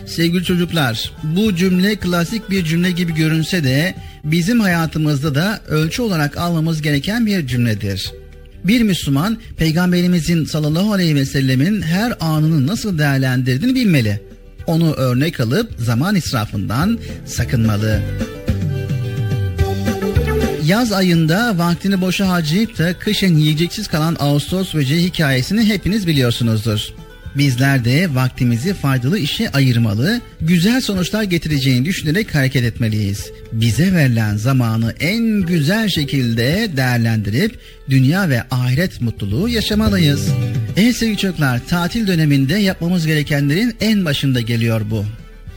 Sevgili 0.05 0.43
çocuklar, 0.43 1.11
bu 1.23 1.55
cümle 1.55 1.95
klasik 1.95 2.49
bir 2.49 2.65
cümle 2.65 2.91
gibi 2.91 3.15
görünse 3.15 3.63
de 3.63 3.95
bizim 4.23 4.59
hayatımızda 4.59 5.35
da 5.35 5.61
ölçü 5.67 6.01
olarak 6.01 6.37
almamız 6.37 6.81
gereken 6.81 7.25
bir 7.25 7.47
cümledir. 7.47 8.11
Bir 8.63 8.81
Müslüman 8.81 9.37
peygamberimizin 9.57 10.45
sallallahu 10.45 10.93
aleyhi 10.93 11.15
ve 11.15 11.25
sellemin 11.25 11.81
her 11.81 12.13
anını 12.19 12.67
nasıl 12.67 12.97
değerlendirdiğini 12.97 13.75
bilmeli. 13.75 14.21
Onu 14.67 14.93
örnek 14.93 15.39
alıp 15.39 15.71
zaman 15.77 16.15
israfından 16.15 16.99
sakınmalı. 17.25 18.01
Yaz 20.67 20.91
ayında 20.91 21.57
vaktini 21.57 22.01
boşa 22.01 22.27
harcayıp 22.27 22.77
da 22.77 22.99
kışın 22.99 23.37
yiyeceksiz 23.37 23.87
kalan 23.87 24.17
Ağustos 24.19 24.73
böceği 24.73 25.03
hikayesini 25.03 25.65
hepiniz 25.65 26.07
biliyorsunuzdur. 26.07 26.79
Bizler 27.35 27.85
de 27.85 28.15
vaktimizi 28.15 28.73
faydalı 28.73 29.19
işe 29.19 29.51
ayırmalı, 29.51 30.21
güzel 30.41 30.81
sonuçlar 30.81 31.23
getireceğini 31.23 31.85
düşünerek 31.85 32.35
hareket 32.35 32.63
etmeliyiz. 32.63 33.31
Bize 33.51 33.93
verilen 33.93 34.37
zamanı 34.37 34.93
en 34.99 35.41
güzel 35.41 35.89
şekilde 35.89 36.69
değerlendirip 36.77 37.59
dünya 37.89 38.29
ve 38.29 38.43
ahiret 38.51 39.01
mutluluğu 39.01 39.49
yaşamalıyız. 39.49 40.27
Evet 40.77 40.95
sevgili 40.95 41.17
çocuklar, 41.17 41.67
tatil 41.67 42.07
döneminde 42.07 42.57
yapmamız 42.57 43.07
gerekenlerin 43.07 43.75
en 43.81 44.05
başında 44.05 44.41
geliyor 44.41 44.81
bu. 44.89 45.05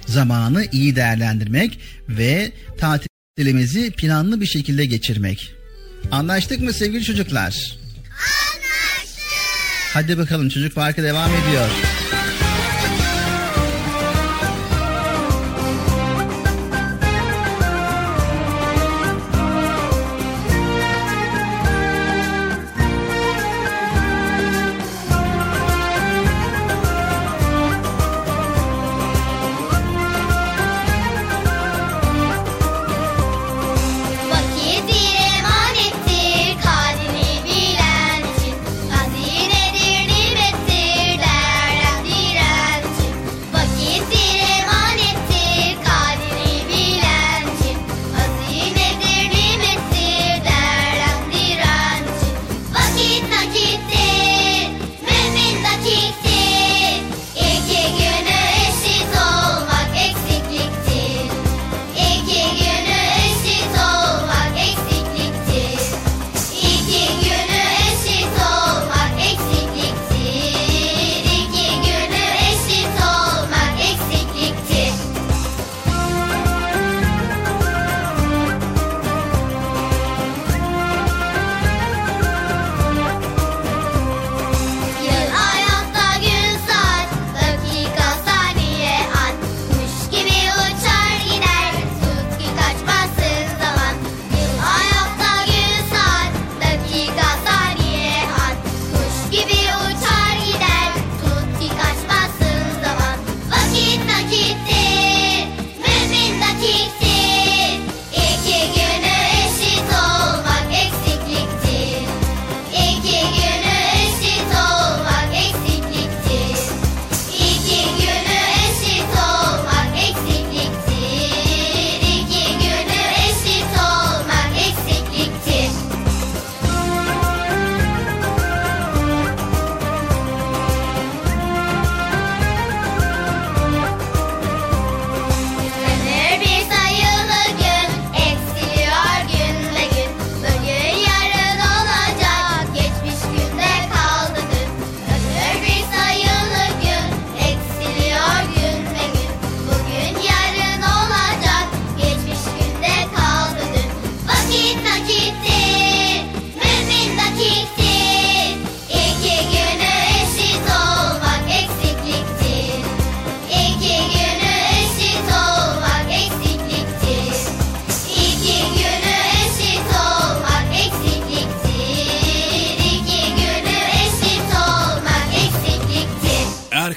Zamanı 0.07 0.65
iyi 0.73 0.97
değerlendirmek 0.97 1.79
ve 2.09 2.53
tatilimizi 3.37 3.91
planlı 3.91 4.41
bir 4.41 4.47
şekilde 4.47 4.85
geçirmek. 4.85 5.55
Anlaştık 6.11 6.61
mı 6.61 6.73
sevgili 6.73 7.05
çocuklar? 7.05 7.79
Hadi 9.93 10.19
bakalım 10.19 10.49
çocuk 10.49 10.75
parkı 10.75 11.03
devam 11.03 11.31
ediyor. 11.31 11.69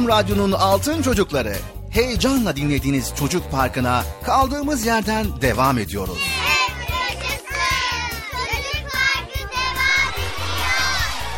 Erkam 0.00 0.18
Radyo'nun 0.18 0.52
altın 0.52 1.02
çocukları. 1.02 1.56
Heyecanla 1.90 2.56
dinlediğiniz 2.56 3.12
Çocuk 3.18 3.50
Parkı'na 3.50 4.04
kaldığımız 4.24 4.86
yerden 4.86 5.26
devam 5.42 5.78
ediyoruz. 5.78 6.18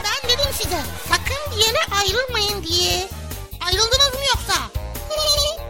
Ben 0.05 0.31
dedim 0.31 0.51
size 0.53 0.81
sakın 1.09 1.53
bir 1.53 1.67
yere 1.67 1.79
ayrılmayın 2.01 2.63
diye. 2.63 3.09
Ayrıldınız 3.67 4.15
mı 4.15 4.21
yoksa? 4.35 4.55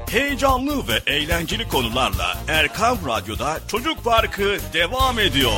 Heyecanlı 0.11 0.89
ve 0.89 1.13
eğlenceli 1.13 1.69
konularla 1.69 2.39
Erkam 2.49 2.99
Radyo'da 3.07 3.61
Çocuk 3.69 4.05
Parkı 4.05 4.59
devam 4.73 5.19
ediyor. 5.19 5.53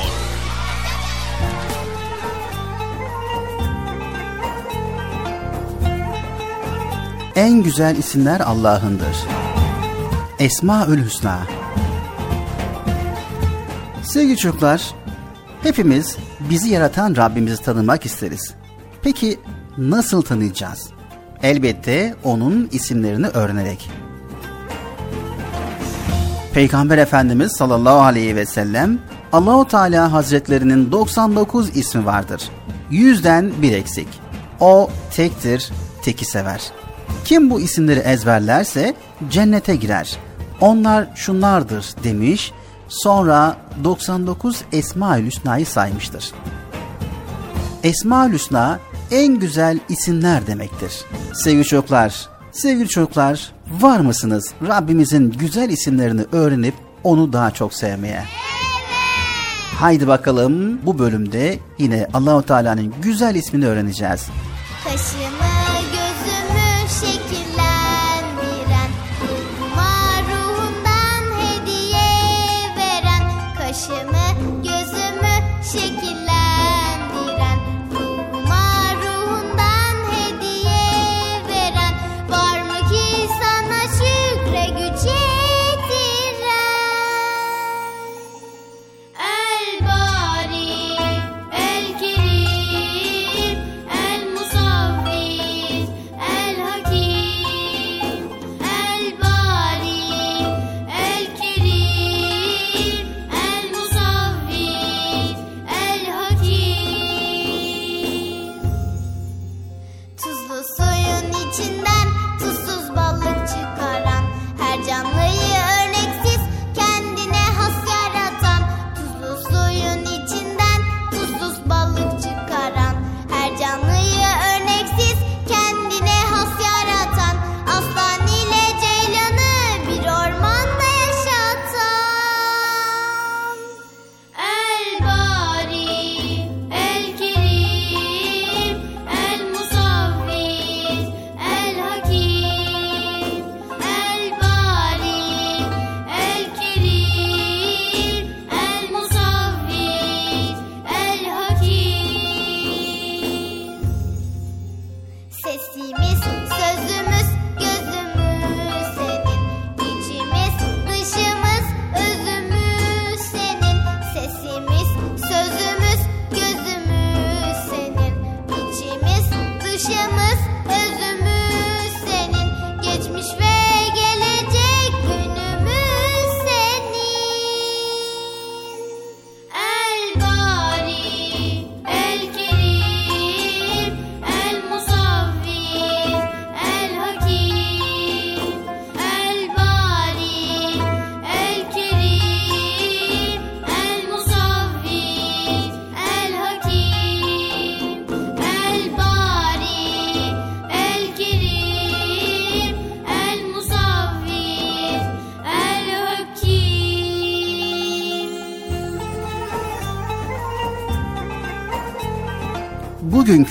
En 7.37 7.63
güzel 7.63 7.97
isimler 7.97 8.41
Allah'ındır. 8.41 9.17
Esmaül 10.39 11.05
Hüsna. 11.05 11.39
Sevgili 14.03 14.37
çocuklar, 14.37 14.95
hepimiz 15.63 16.17
bizi 16.51 16.69
yaratan 16.69 17.17
Rabbimizi 17.17 17.63
tanımak 17.63 18.07
isteriz. 18.07 18.55
Peki 19.03 19.41
nasıl 19.79 20.23
tanıyacağız? 20.23 20.91
Elbette 21.43 22.15
onun 22.25 22.69
isimlerini 22.73 23.27
öğrenerek. 23.27 23.91
Peygamber 26.53 26.99
Efendimiz 26.99 27.53
sallallahu 27.53 28.01
aleyhi 28.01 28.37
ve 28.37 28.47
sellem 28.47 28.99
Allahu 29.33 29.69
Teala 29.69 30.13
Hazretlerinin 30.13 30.93
99 30.93 31.77
ismi 31.77 32.07
vardır. 32.07 32.43
Yüzden 32.91 33.53
bir 33.63 33.73
eksik. 33.73 34.09
O 34.61 34.91
tektir, 35.11 35.73
teki 36.03 36.25
sever. 36.25 36.84
Kim 37.25 37.51
bu 37.51 37.61
isimleri 37.61 38.01
ezberlerse 38.01 38.95
cennete 39.31 39.77
girer. 39.77 40.17
Onlar 40.61 41.09
şunlardır 41.15 41.87
demiş. 42.05 42.53
Sonra 42.89 43.57
99 43.85 44.63
Esmaül 44.73 45.27
Hüsna'yı 45.27 45.67
saymıştır. 45.67 46.33
Esmaül 47.83 48.33
Hüsna 48.33 48.81
en 49.11 49.39
güzel 49.39 49.79
isimler 49.89 50.47
demektir. 50.47 50.93
Sevgili 51.35 51.65
çocuklar, 51.65 52.29
sevgili 52.53 52.89
çocuklar 52.89 53.53
var 53.81 54.01
mısınız 54.01 54.53
Rabbimizin 54.69 55.31
güzel 55.31 55.71
isimlerini 55.71 56.25
öğrenip 56.33 56.75
onu 57.05 57.33
daha 57.33 57.51
çok 57.51 57.75
sevmeye? 57.75 58.25
Haydi 59.79 60.07
bakalım 60.07 60.87
bu 60.87 60.99
bölümde 60.99 61.59
yine 61.79 62.09
Allahu 62.15 62.43
Teala'nın 62.43 62.95
güzel 63.03 63.35
ismini 63.35 63.67
öğreneceğiz. 63.67 64.27
Kaşımı 64.85 65.44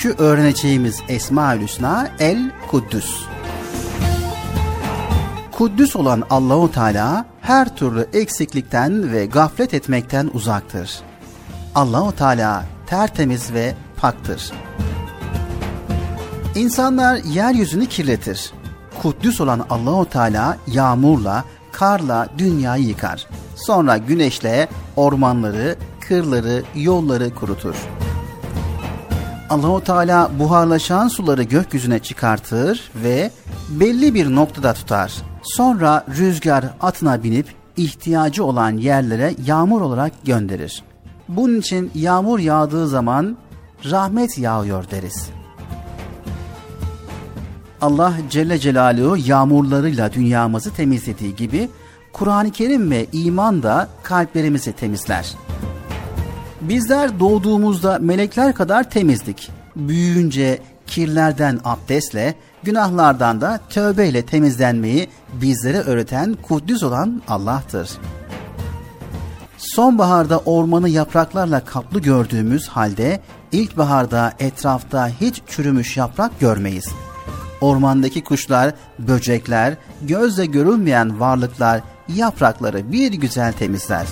Bugünkü 0.04 0.24
öğreneceğimiz 0.24 1.02
Esmaül 1.08 1.62
Hüsna 1.62 2.10
El 2.20 2.52
Kuddüs. 2.72 3.26
Kuddüs 5.52 5.96
olan 5.96 6.24
Allahu 6.30 6.72
Teala 6.72 7.26
her 7.42 7.76
türlü 7.76 8.08
eksiklikten 8.14 9.12
ve 9.12 9.26
gaflet 9.26 9.74
etmekten 9.74 10.30
uzaktır. 10.34 11.00
Allahu 11.76 12.16
Teala 12.16 12.66
tertemiz 12.86 13.54
ve 13.54 13.76
paktır. 13.98 14.52
İnsanlar 16.56 17.16
yeryüzünü 17.16 17.86
kirletir. 17.86 18.52
Kuddüs 19.02 19.42
olan 19.42 19.66
Allahu 19.70 20.10
Teala 20.10 20.58
yağmurla, 20.68 21.44
karla 21.72 22.28
dünyayı 22.38 22.84
yıkar. 22.84 23.28
Sonra 23.56 23.98
güneşle 23.98 24.68
ormanları, 24.96 25.76
kırları, 26.00 26.64
yolları 26.76 27.36
kurutur. 27.36 27.76
Allahu 29.54 29.84
Teala 29.84 30.32
buharlaşan 30.40 31.08
suları 31.08 31.44
gökyüzüne 31.44 32.00
çıkartır 32.00 32.92
ve 32.96 33.32
belli 33.70 34.14
bir 34.14 34.36
noktada 34.36 34.74
tutar. 34.74 35.14
Sonra 35.44 36.06
rüzgar 36.18 36.66
atına 36.82 37.24
binip 37.24 37.56
ihtiyacı 37.78 38.44
olan 38.44 38.78
yerlere 38.78 39.36
yağmur 39.46 39.82
olarak 39.82 40.12
gönderir. 40.26 40.84
Bunun 41.28 41.60
için 41.60 41.92
yağmur 41.96 42.40
yağdığı 42.40 42.88
zaman 42.88 43.38
rahmet 43.90 44.38
yağıyor 44.38 44.86
deriz. 44.92 45.30
Allah 47.82 48.14
Celle 48.30 48.60
Celaluhu 48.60 49.18
yağmurlarıyla 49.18 50.14
dünyamızı 50.14 50.74
temizlediği 50.74 51.36
gibi 51.36 51.70
Kur'an-ı 52.14 52.52
Kerim 52.52 52.92
ve 52.92 53.06
iman 53.12 53.64
da 53.64 53.88
kalplerimizi 54.04 54.74
temizler. 54.74 55.36
Bizler 56.70 57.20
doğduğumuzda 57.20 58.00
melekler 58.02 58.56
kadar 58.56 58.90
temizdik. 58.90 59.52
Büyüyünce 59.76 60.60
kirlerden 60.88 61.60
abdestle, 61.64 62.36
günahlardan 62.64 63.42
da 63.42 63.60
tövbeyle 63.70 64.26
temizlenmeyi 64.26 65.10
bizlere 65.42 65.78
öğreten 65.80 66.38
Kuddüs 66.48 66.84
olan 66.84 67.22
Allah'tır. 67.28 67.90
Sonbaharda 69.58 70.38
ormanı 70.38 70.90
yapraklarla 70.90 71.66
kaplı 71.66 72.00
gördüğümüz 72.00 72.68
halde 72.68 73.20
ilkbaharda 73.52 74.34
etrafta 74.40 75.08
hiç 75.08 75.42
çürümüş 75.48 75.98
yaprak 75.98 76.40
görmeyiz. 76.40 76.90
Ormandaki 77.62 78.24
kuşlar, 78.24 78.74
böcekler, 79.00 79.78
gözle 80.02 80.46
görülmeyen 80.46 81.20
varlıklar 81.20 81.82
yaprakları 82.08 82.92
bir 82.92 83.12
güzel 83.12 83.54
temizler. 83.54 84.08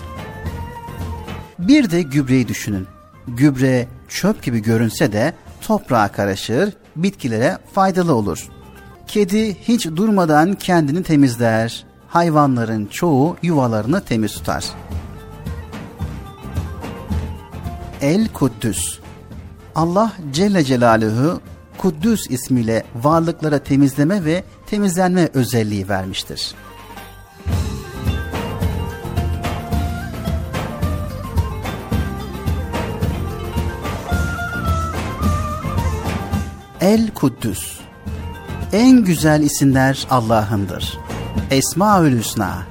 Bir 1.61 1.91
de 1.91 2.01
gübreyi 2.01 2.47
düşünün. 2.47 2.87
Gübre 3.27 3.87
çöp 4.07 4.43
gibi 4.43 4.59
görünse 4.59 5.13
de 5.13 5.33
toprağa 5.61 6.07
karışır, 6.07 6.73
bitkilere 6.95 7.57
faydalı 7.73 8.15
olur. 8.15 8.49
Kedi 9.07 9.55
hiç 9.55 9.85
durmadan 9.85 10.53
kendini 10.53 11.03
temizler. 11.03 11.85
Hayvanların 12.07 12.85
çoğu 12.85 13.37
yuvalarını 13.41 14.01
temiz 14.01 14.33
tutar. 14.33 14.65
El 18.01 18.27
Kuddüs 18.27 18.99
Allah 19.75 20.13
Celle 20.33 20.63
Celaluhu 20.63 21.41
Kuddüs 21.77 22.29
ismiyle 22.29 22.83
varlıklara 22.95 23.59
temizleme 23.59 24.25
ve 24.25 24.43
temizlenme 24.65 25.29
özelliği 25.33 25.89
vermiştir. 25.89 26.55
El 36.81 37.13
Kuddüs 37.13 37.79
En 38.73 39.03
güzel 39.05 39.41
isimler 39.41 40.07
Allah'ındır. 40.09 40.97
Esmaül 41.51 42.19
Hüsna. 42.19 42.70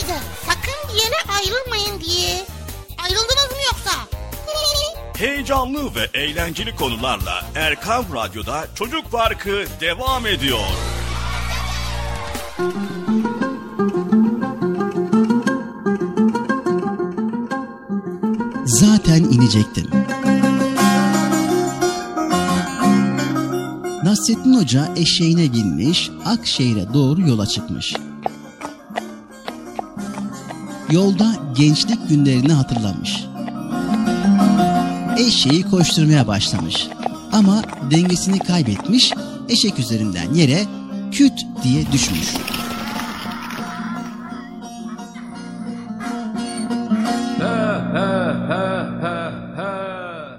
size 0.00 0.18
sakın 0.46 0.88
bir 0.88 1.02
yere 1.02 1.38
ayrılmayın 1.38 2.00
diye. 2.00 2.46
Ayrıldınız 3.04 3.50
mı 3.50 3.58
yoksa? 3.72 3.90
Heyecanlı 5.18 5.94
ve 5.94 6.18
eğlenceli 6.18 6.76
konularla 6.76 7.46
Erkam 7.54 8.04
Radyo'da 8.14 8.66
Çocuk 8.74 9.10
Parkı 9.12 9.64
devam 9.80 10.26
ediyor. 10.26 10.60
Zaten 18.64 19.24
inecektim. 19.24 19.90
Nasrettin 24.04 24.54
Hoca 24.60 24.88
eşeğine 24.96 25.52
binmiş, 25.52 26.10
Akşehir'e 26.24 26.94
doğru 26.94 27.20
yola 27.20 27.46
çıkmış. 27.46 27.94
Yolda 30.94 31.32
gençlik 31.56 32.08
günlerini 32.08 32.52
hatırlamış. 32.52 33.24
Eşeği 35.18 35.62
koşturmaya 35.62 36.26
başlamış. 36.26 36.86
Ama 37.32 37.62
dengesini 37.90 38.38
kaybetmiş, 38.38 39.12
eşek 39.48 39.78
üzerinden 39.78 40.34
yere 40.34 40.64
küt 41.12 41.32
diye 41.62 41.92
düşmüş. 41.92 42.34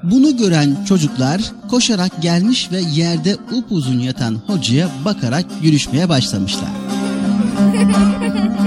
Bunu 0.04 0.38
gören 0.38 0.86
çocuklar 0.86 1.42
koşarak 1.70 2.22
gelmiş 2.22 2.72
ve 2.72 2.82
yerde 2.82 3.38
upuzun 3.52 4.00
yatan 4.00 4.42
hocaya 4.48 4.90
bakarak 5.06 5.46
gülüşmeye 5.62 6.10
başlamışlar. 6.10 6.70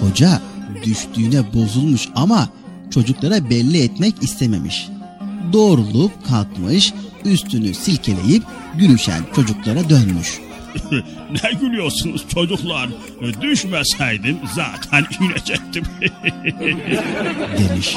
Hoca 0.00 0.40
düştüğüne 0.84 1.54
bozulmuş 1.54 2.08
ama 2.14 2.48
çocuklara 2.90 3.50
belli 3.50 3.82
etmek 3.82 4.22
istememiş. 4.22 4.88
Doğrulup 5.52 6.26
kalkmış, 6.26 6.92
üstünü 7.24 7.74
silkeleyip 7.74 8.42
gülüşen 8.74 9.22
çocuklara 9.34 9.88
dönmüş. 9.88 10.40
ne 11.42 11.52
gülüyorsunuz 11.60 12.24
çocuklar? 12.28 12.88
Düşmeseydim 13.40 14.38
zaten 14.54 15.06
inecektim. 15.20 15.84
demiş. 17.58 17.96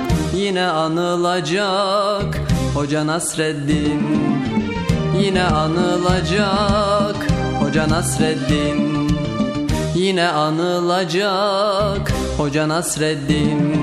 Yine 0.51 0.67
anılacak. 0.67 2.41
Hoca 2.73 3.07
Nasreddin 3.07 4.01
Yine 5.21 5.43
anılacak. 5.43 7.27
Hoca 7.59 7.89
Nasreddin 7.89 9.09
Yine 9.95 10.27
anılacak. 10.27 12.11
Hoca 12.37 12.69
Nasreddin 12.69 13.79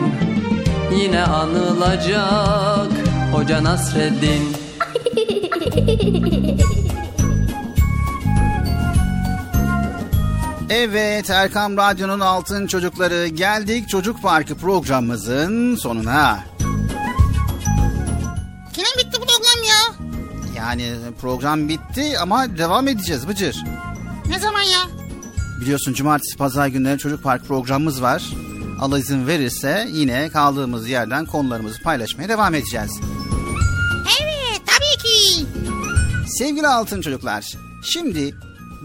Yine 1.01 1.23
anılacak. 1.23 2.93
Hoca 3.33 3.65
Nasreddin. 3.65 4.57
Evet 10.71 11.31
Erkam 11.31 11.77
Radyo'nun 11.77 12.21
Altın 12.21 12.67
Çocukları 12.67 13.27
geldik 13.27 13.89
Çocuk 13.89 14.23
Parkı 14.23 14.55
programımızın 14.55 15.77
sonuna. 15.77 16.58
Yani 20.69 20.95
program 21.21 21.69
bitti 21.69 22.19
ama 22.19 22.59
devam 22.59 22.89
edeceğiz 22.89 23.29
Bıcır. 23.29 23.65
Ne 24.29 24.39
zaman 24.39 24.63
ya? 24.63 24.79
Biliyorsun 25.61 25.95
cumartesi 25.95 26.37
pazar 26.37 26.67
günleri 26.67 26.99
Çocuk 26.99 27.23
Park 27.23 27.45
programımız 27.47 28.03
var. 28.03 28.23
Allah 28.81 28.99
izin 28.99 29.27
verirse 29.27 29.89
yine 29.93 30.29
kaldığımız 30.29 30.89
yerden 30.89 31.27
konularımızı 31.27 31.83
paylaşmaya 31.83 32.29
devam 32.29 32.55
edeceğiz. 32.55 33.01
Evet 34.23 34.63
tabii 34.67 35.03
ki. 35.03 35.47
Sevgili 36.39 36.67
altın 36.67 37.01
çocuklar, 37.01 37.53
şimdi 37.83 38.35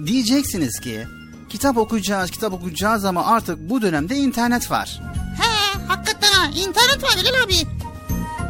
diyeceksiniz 0.05 0.80
ki 0.80 1.07
kitap 1.49 1.77
okuyacağız, 1.77 2.31
kitap 2.31 2.53
okuyacağız 2.53 3.05
ama 3.05 3.26
artık 3.26 3.69
bu 3.69 3.81
dönemde 3.81 4.15
internet 4.15 4.72
var. 4.72 5.01
He 5.41 5.80
hakikaten 5.88 6.31
ha 6.31 6.47
internet 6.47 7.03
var 7.03 7.11
Bilal 7.18 7.43
abi. 7.43 7.82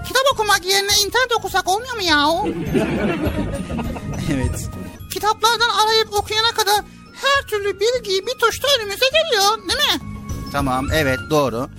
Kitap 0.08 0.24
okumak 0.34 0.66
yerine 0.66 0.92
internet 1.06 1.32
okusak 1.38 1.70
olmuyor 1.70 1.96
mu 1.96 2.02
ya? 2.02 2.30
evet. 4.34 4.70
Kitaplardan 5.14 5.70
arayıp 5.70 6.14
okuyana 6.14 6.52
kadar 6.52 6.76
her 7.14 7.48
türlü 7.48 7.80
bilgi 7.80 8.28
bir 8.28 8.34
tuşta 8.40 8.68
önümüze 8.80 9.06
geliyor 9.06 9.58
değil 9.58 9.80
mi? 9.80 10.14
Tamam, 10.52 10.88
evet 10.94 11.20
doğru. 11.30 11.70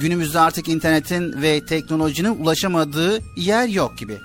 Günümüzde 0.00 0.40
artık 0.40 0.68
internetin 0.68 1.42
ve 1.42 1.66
teknolojinin 1.66 2.42
ulaşamadığı 2.44 3.18
yer 3.36 3.68
yok 3.68 3.98
gibi. 3.98 4.18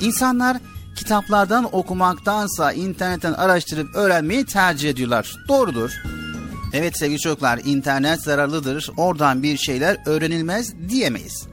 İnsanlar 0.00 0.56
kitaplardan 0.96 1.74
okumaktansa 1.74 2.72
internetten 2.72 3.32
araştırıp 3.32 3.94
öğrenmeyi 3.94 4.46
tercih 4.46 4.90
ediyorlar. 4.90 5.36
Doğrudur. 5.48 5.90
Evet 6.72 6.98
sevgili 6.98 7.18
çocuklar 7.18 7.60
internet 7.64 8.22
zararlıdır. 8.22 8.90
Oradan 8.96 9.42
bir 9.42 9.56
şeyler 9.56 9.96
öğrenilmez 10.06 10.74
diyemeyiz. 10.88 11.46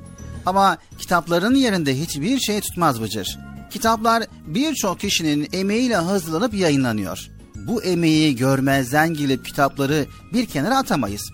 Ama 0.46 0.78
kitapların 1.00 1.56
yerinde 1.56 2.00
hiçbir 2.00 2.40
şey 2.40 2.62
tutmaz 2.62 3.02
Bıcır. 3.02 3.40
Kitaplar 3.70 4.24
birçok 4.48 5.00
kişinin 5.00 5.48
emeğiyle 5.54 5.96
hazırlanıp 5.96 6.54
yayınlanıyor. 6.54 7.30
Bu 7.68 7.84
emeği 7.84 8.36
görmezden 8.36 9.14
gelip 9.14 9.46
kitapları 9.46 10.06
bir 10.34 10.46
kenara 10.46 10.78
atamayız. 10.78 11.32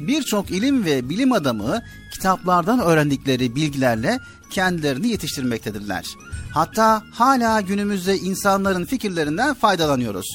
Birçok 0.00 0.50
ilim 0.50 0.84
ve 0.84 1.08
bilim 1.08 1.32
adamı 1.32 1.82
kitaplardan 2.14 2.80
öğrendikleri 2.80 3.54
bilgilerle 3.54 4.18
kendilerini 4.50 5.08
yetiştirmektedirler. 5.08 6.04
Hatta 6.50 7.02
hala 7.12 7.60
günümüzde 7.60 8.16
insanların 8.16 8.84
fikirlerinden 8.84 9.54
faydalanıyoruz. 9.54 10.26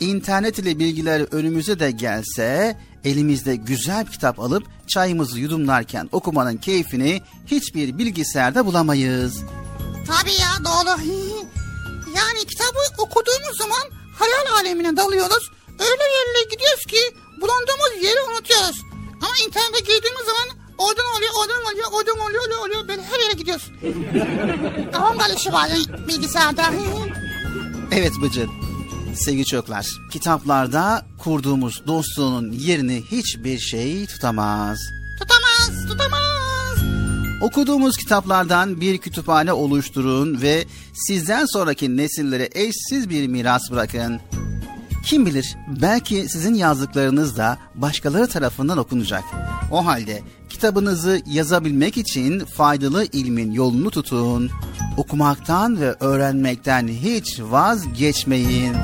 İnternet 0.00 0.58
ile 0.58 0.78
bilgiler 0.78 1.26
önümüze 1.30 1.80
de 1.80 1.90
gelse 1.90 2.76
elimizde 3.04 3.56
güzel 3.56 4.06
bir 4.06 4.12
kitap 4.12 4.40
alıp 4.40 4.64
çayımızı 4.88 5.40
yudumlarken 5.40 6.08
okumanın 6.12 6.56
keyfini 6.56 7.22
hiçbir 7.46 7.98
bilgisayarda 7.98 8.66
bulamayız. 8.66 9.42
Tabii 10.06 10.32
ya 10.40 10.64
doğru. 10.64 10.88
yani 12.16 12.46
kitabı 12.46 12.78
okuduğumuz 12.98 13.58
zaman 13.58 13.82
hayal 14.18 14.58
alemine 14.60 14.96
dalıyoruz. 14.96 15.50
Öyle 15.78 16.02
yerlere 16.02 16.44
gidiyoruz 16.50 16.86
ki 16.86 16.98
bulunduğumuz 17.40 18.04
yeri 18.04 18.20
unutuyoruz. 18.20 18.82
Ama 19.20 19.34
internete 19.46 19.80
girdiğimiz 19.80 20.24
zaman 20.26 20.48
oradan 20.78 21.06
oluyor, 21.16 21.32
oradan 21.40 21.72
oluyor, 21.72 21.88
oradan 21.92 22.18
oluyor, 22.18 22.44
oluyor, 22.44 22.58
oluyor. 22.66 22.88
Böyle 22.88 23.02
her 23.02 23.20
yere 23.20 23.32
gidiyoruz. 23.32 23.70
Kafam 24.92 25.18
karışıyor 25.18 25.54
bazen 25.54 26.08
bilgisayarda. 26.08 26.64
Evet 27.92 28.12
Bıcır. 28.22 28.67
Sevgili 29.18 29.44
çocuklar, 29.44 29.86
kitaplarda 30.10 31.06
kurduğumuz 31.18 31.82
dostluğun 31.86 32.52
yerini 32.52 33.02
hiçbir 33.10 33.58
şey 33.58 34.06
tutamaz. 34.06 34.78
tutamaz, 35.20 35.86
tutamaz. 35.88 36.78
Okuduğumuz 37.42 37.96
kitaplardan 37.96 38.80
bir 38.80 38.98
kütüphane 38.98 39.52
oluşturun 39.52 40.42
ve 40.42 40.64
sizden 40.94 41.46
sonraki 41.46 41.96
nesillere 41.96 42.48
eşsiz 42.54 43.10
bir 43.10 43.26
miras 43.26 43.70
bırakın. 43.70 44.20
Kim 45.08 45.26
bilir 45.26 45.56
belki 45.66 46.28
sizin 46.28 46.54
yazdıklarınız 46.54 47.36
da 47.36 47.58
başkaları 47.74 48.28
tarafından 48.28 48.78
okunacak. 48.78 49.24
O 49.72 49.86
halde 49.86 50.22
kitabınızı 50.50 51.22
yazabilmek 51.26 51.96
için 51.96 52.44
faydalı 52.44 53.04
ilmin 53.04 53.52
yolunu 53.52 53.90
tutun. 53.90 54.50
Okumaktan 54.96 55.80
ve 55.80 55.96
öğrenmekten 56.00 56.88
hiç 56.88 57.40
vazgeçmeyin. 57.40 58.74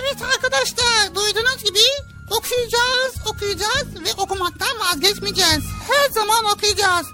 Evet 0.00 0.22
arkadaşlar 0.34 1.14
duydunuz 1.14 1.64
gibi 1.64 1.84
okuyacağız, 2.30 3.14
okuyacağız 3.34 4.04
ve 4.04 4.22
okumaktan 4.22 4.78
vazgeçmeyeceğiz. 4.80 5.64
Her 5.90 6.10
zaman 6.10 6.44
okuyacağız. 6.54 7.06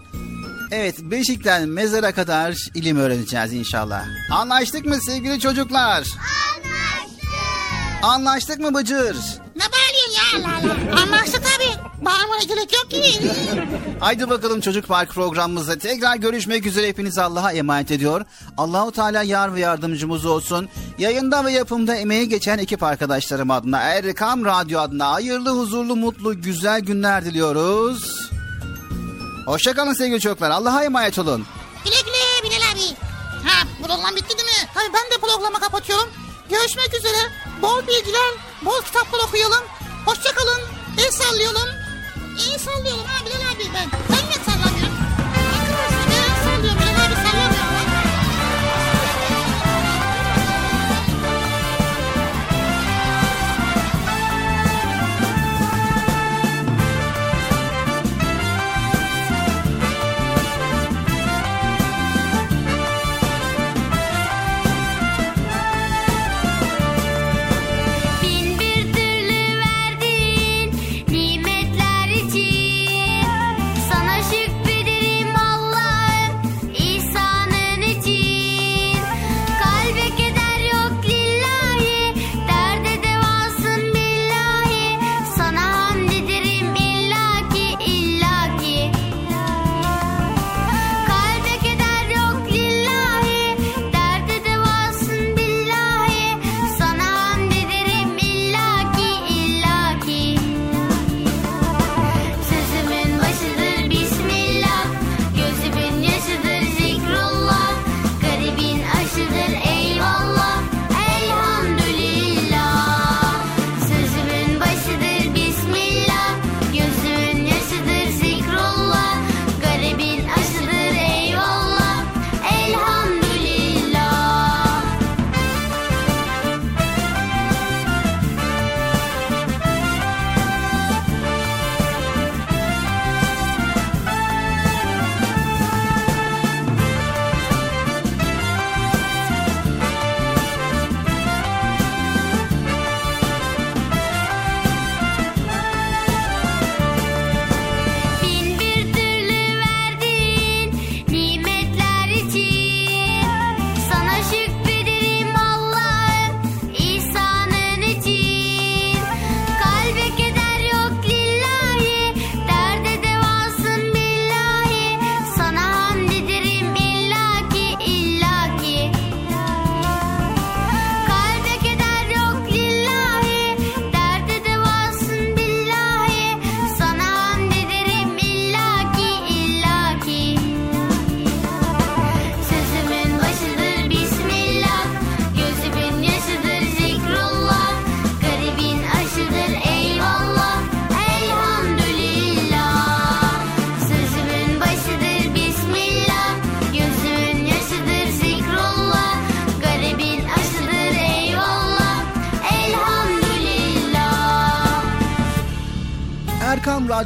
Evet 0.70 0.96
Beşik'ten 1.00 1.68
mezara 1.68 2.14
kadar 2.14 2.56
ilim 2.74 2.96
öğreneceğiz 2.96 3.52
inşallah. 3.52 4.04
Anlaştık 4.32 4.86
mı 4.86 4.98
sevgili 5.06 5.40
çocuklar? 5.40 5.96
Anlaştık. 5.96 6.36
Anlaştık 8.02 8.58
mı 8.60 8.74
Bıcır? 8.74 9.16
Ne 9.56 9.62
bağırıyorsun 9.62 10.12
ya 10.16 10.22
Allah 10.50 10.58
Allah. 10.58 11.02
Anlaştık 11.02 11.42
tabii. 11.54 12.04
Bağırmaya 12.04 12.42
gerek 12.48 12.72
yok 12.72 12.90
ki. 12.90 13.30
Haydi 14.00 14.30
bakalım 14.30 14.60
Çocuk 14.60 14.88
Park 14.88 15.10
programımızda 15.10 15.78
tekrar 15.78 16.16
görüşmek 16.16 16.66
üzere 16.66 16.88
hepinizi 16.88 17.22
Allah'a 17.22 17.52
emanet 17.52 17.90
ediyor. 17.90 18.24
Allahu 18.58 18.92
Teala 18.92 19.22
yar 19.22 19.54
ve 19.54 19.60
yardımcımız 19.60 20.24
olsun. 20.26 20.68
Yayında 20.98 21.44
ve 21.44 21.52
yapımda 21.52 21.94
emeği 21.94 22.28
geçen 22.28 22.58
ekip 22.58 22.82
arkadaşlarım 22.82 23.50
adına 23.50 23.78
Erkam 23.78 24.44
Radyo 24.44 24.80
adına 24.80 25.12
hayırlı, 25.12 25.50
huzurlu, 25.50 25.96
mutlu, 25.96 26.42
güzel 26.42 26.80
günler 26.80 27.24
diliyoruz. 27.24 28.30
Hoşçakalın 29.46 29.92
sevgili 29.92 30.20
çocuklar. 30.20 30.50
Allah'a 30.50 30.84
emanet 30.84 31.18
olun. 31.18 31.46
Güle 31.84 31.96
güle 32.04 32.50
Bilal 32.50 32.72
abi. 32.72 32.96
Ha 33.48 33.66
program 33.82 34.16
bitti 34.16 34.28
değil 34.38 34.48
mi? 34.48 34.68
Tabii 34.74 34.92
ben 34.94 35.18
de 35.18 35.20
programı 35.20 35.60
kapatıyorum. 35.60 36.08
Görüşmek 36.50 36.94
üzere. 36.94 37.30
Bol 37.62 37.86
bilgiler, 37.86 38.30
bol 38.64 38.82
kitaplar 38.82 39.20
okuyalım. 39.28 39.64
Hoşçakalın. 40.06 40.60
El 40.98 41.10
sallayalım. 41.10 41.68
İyi 42.38 42.58
sallayalım 42.58 43.04
ha 43.04 43.26
Bilal 43.26 43.52
abi 43.52 43.64
ben. 43.74 43.90
Ben 44.10 44.24
niye 44.26 44.44
sallamıyorum? 44.44 44.65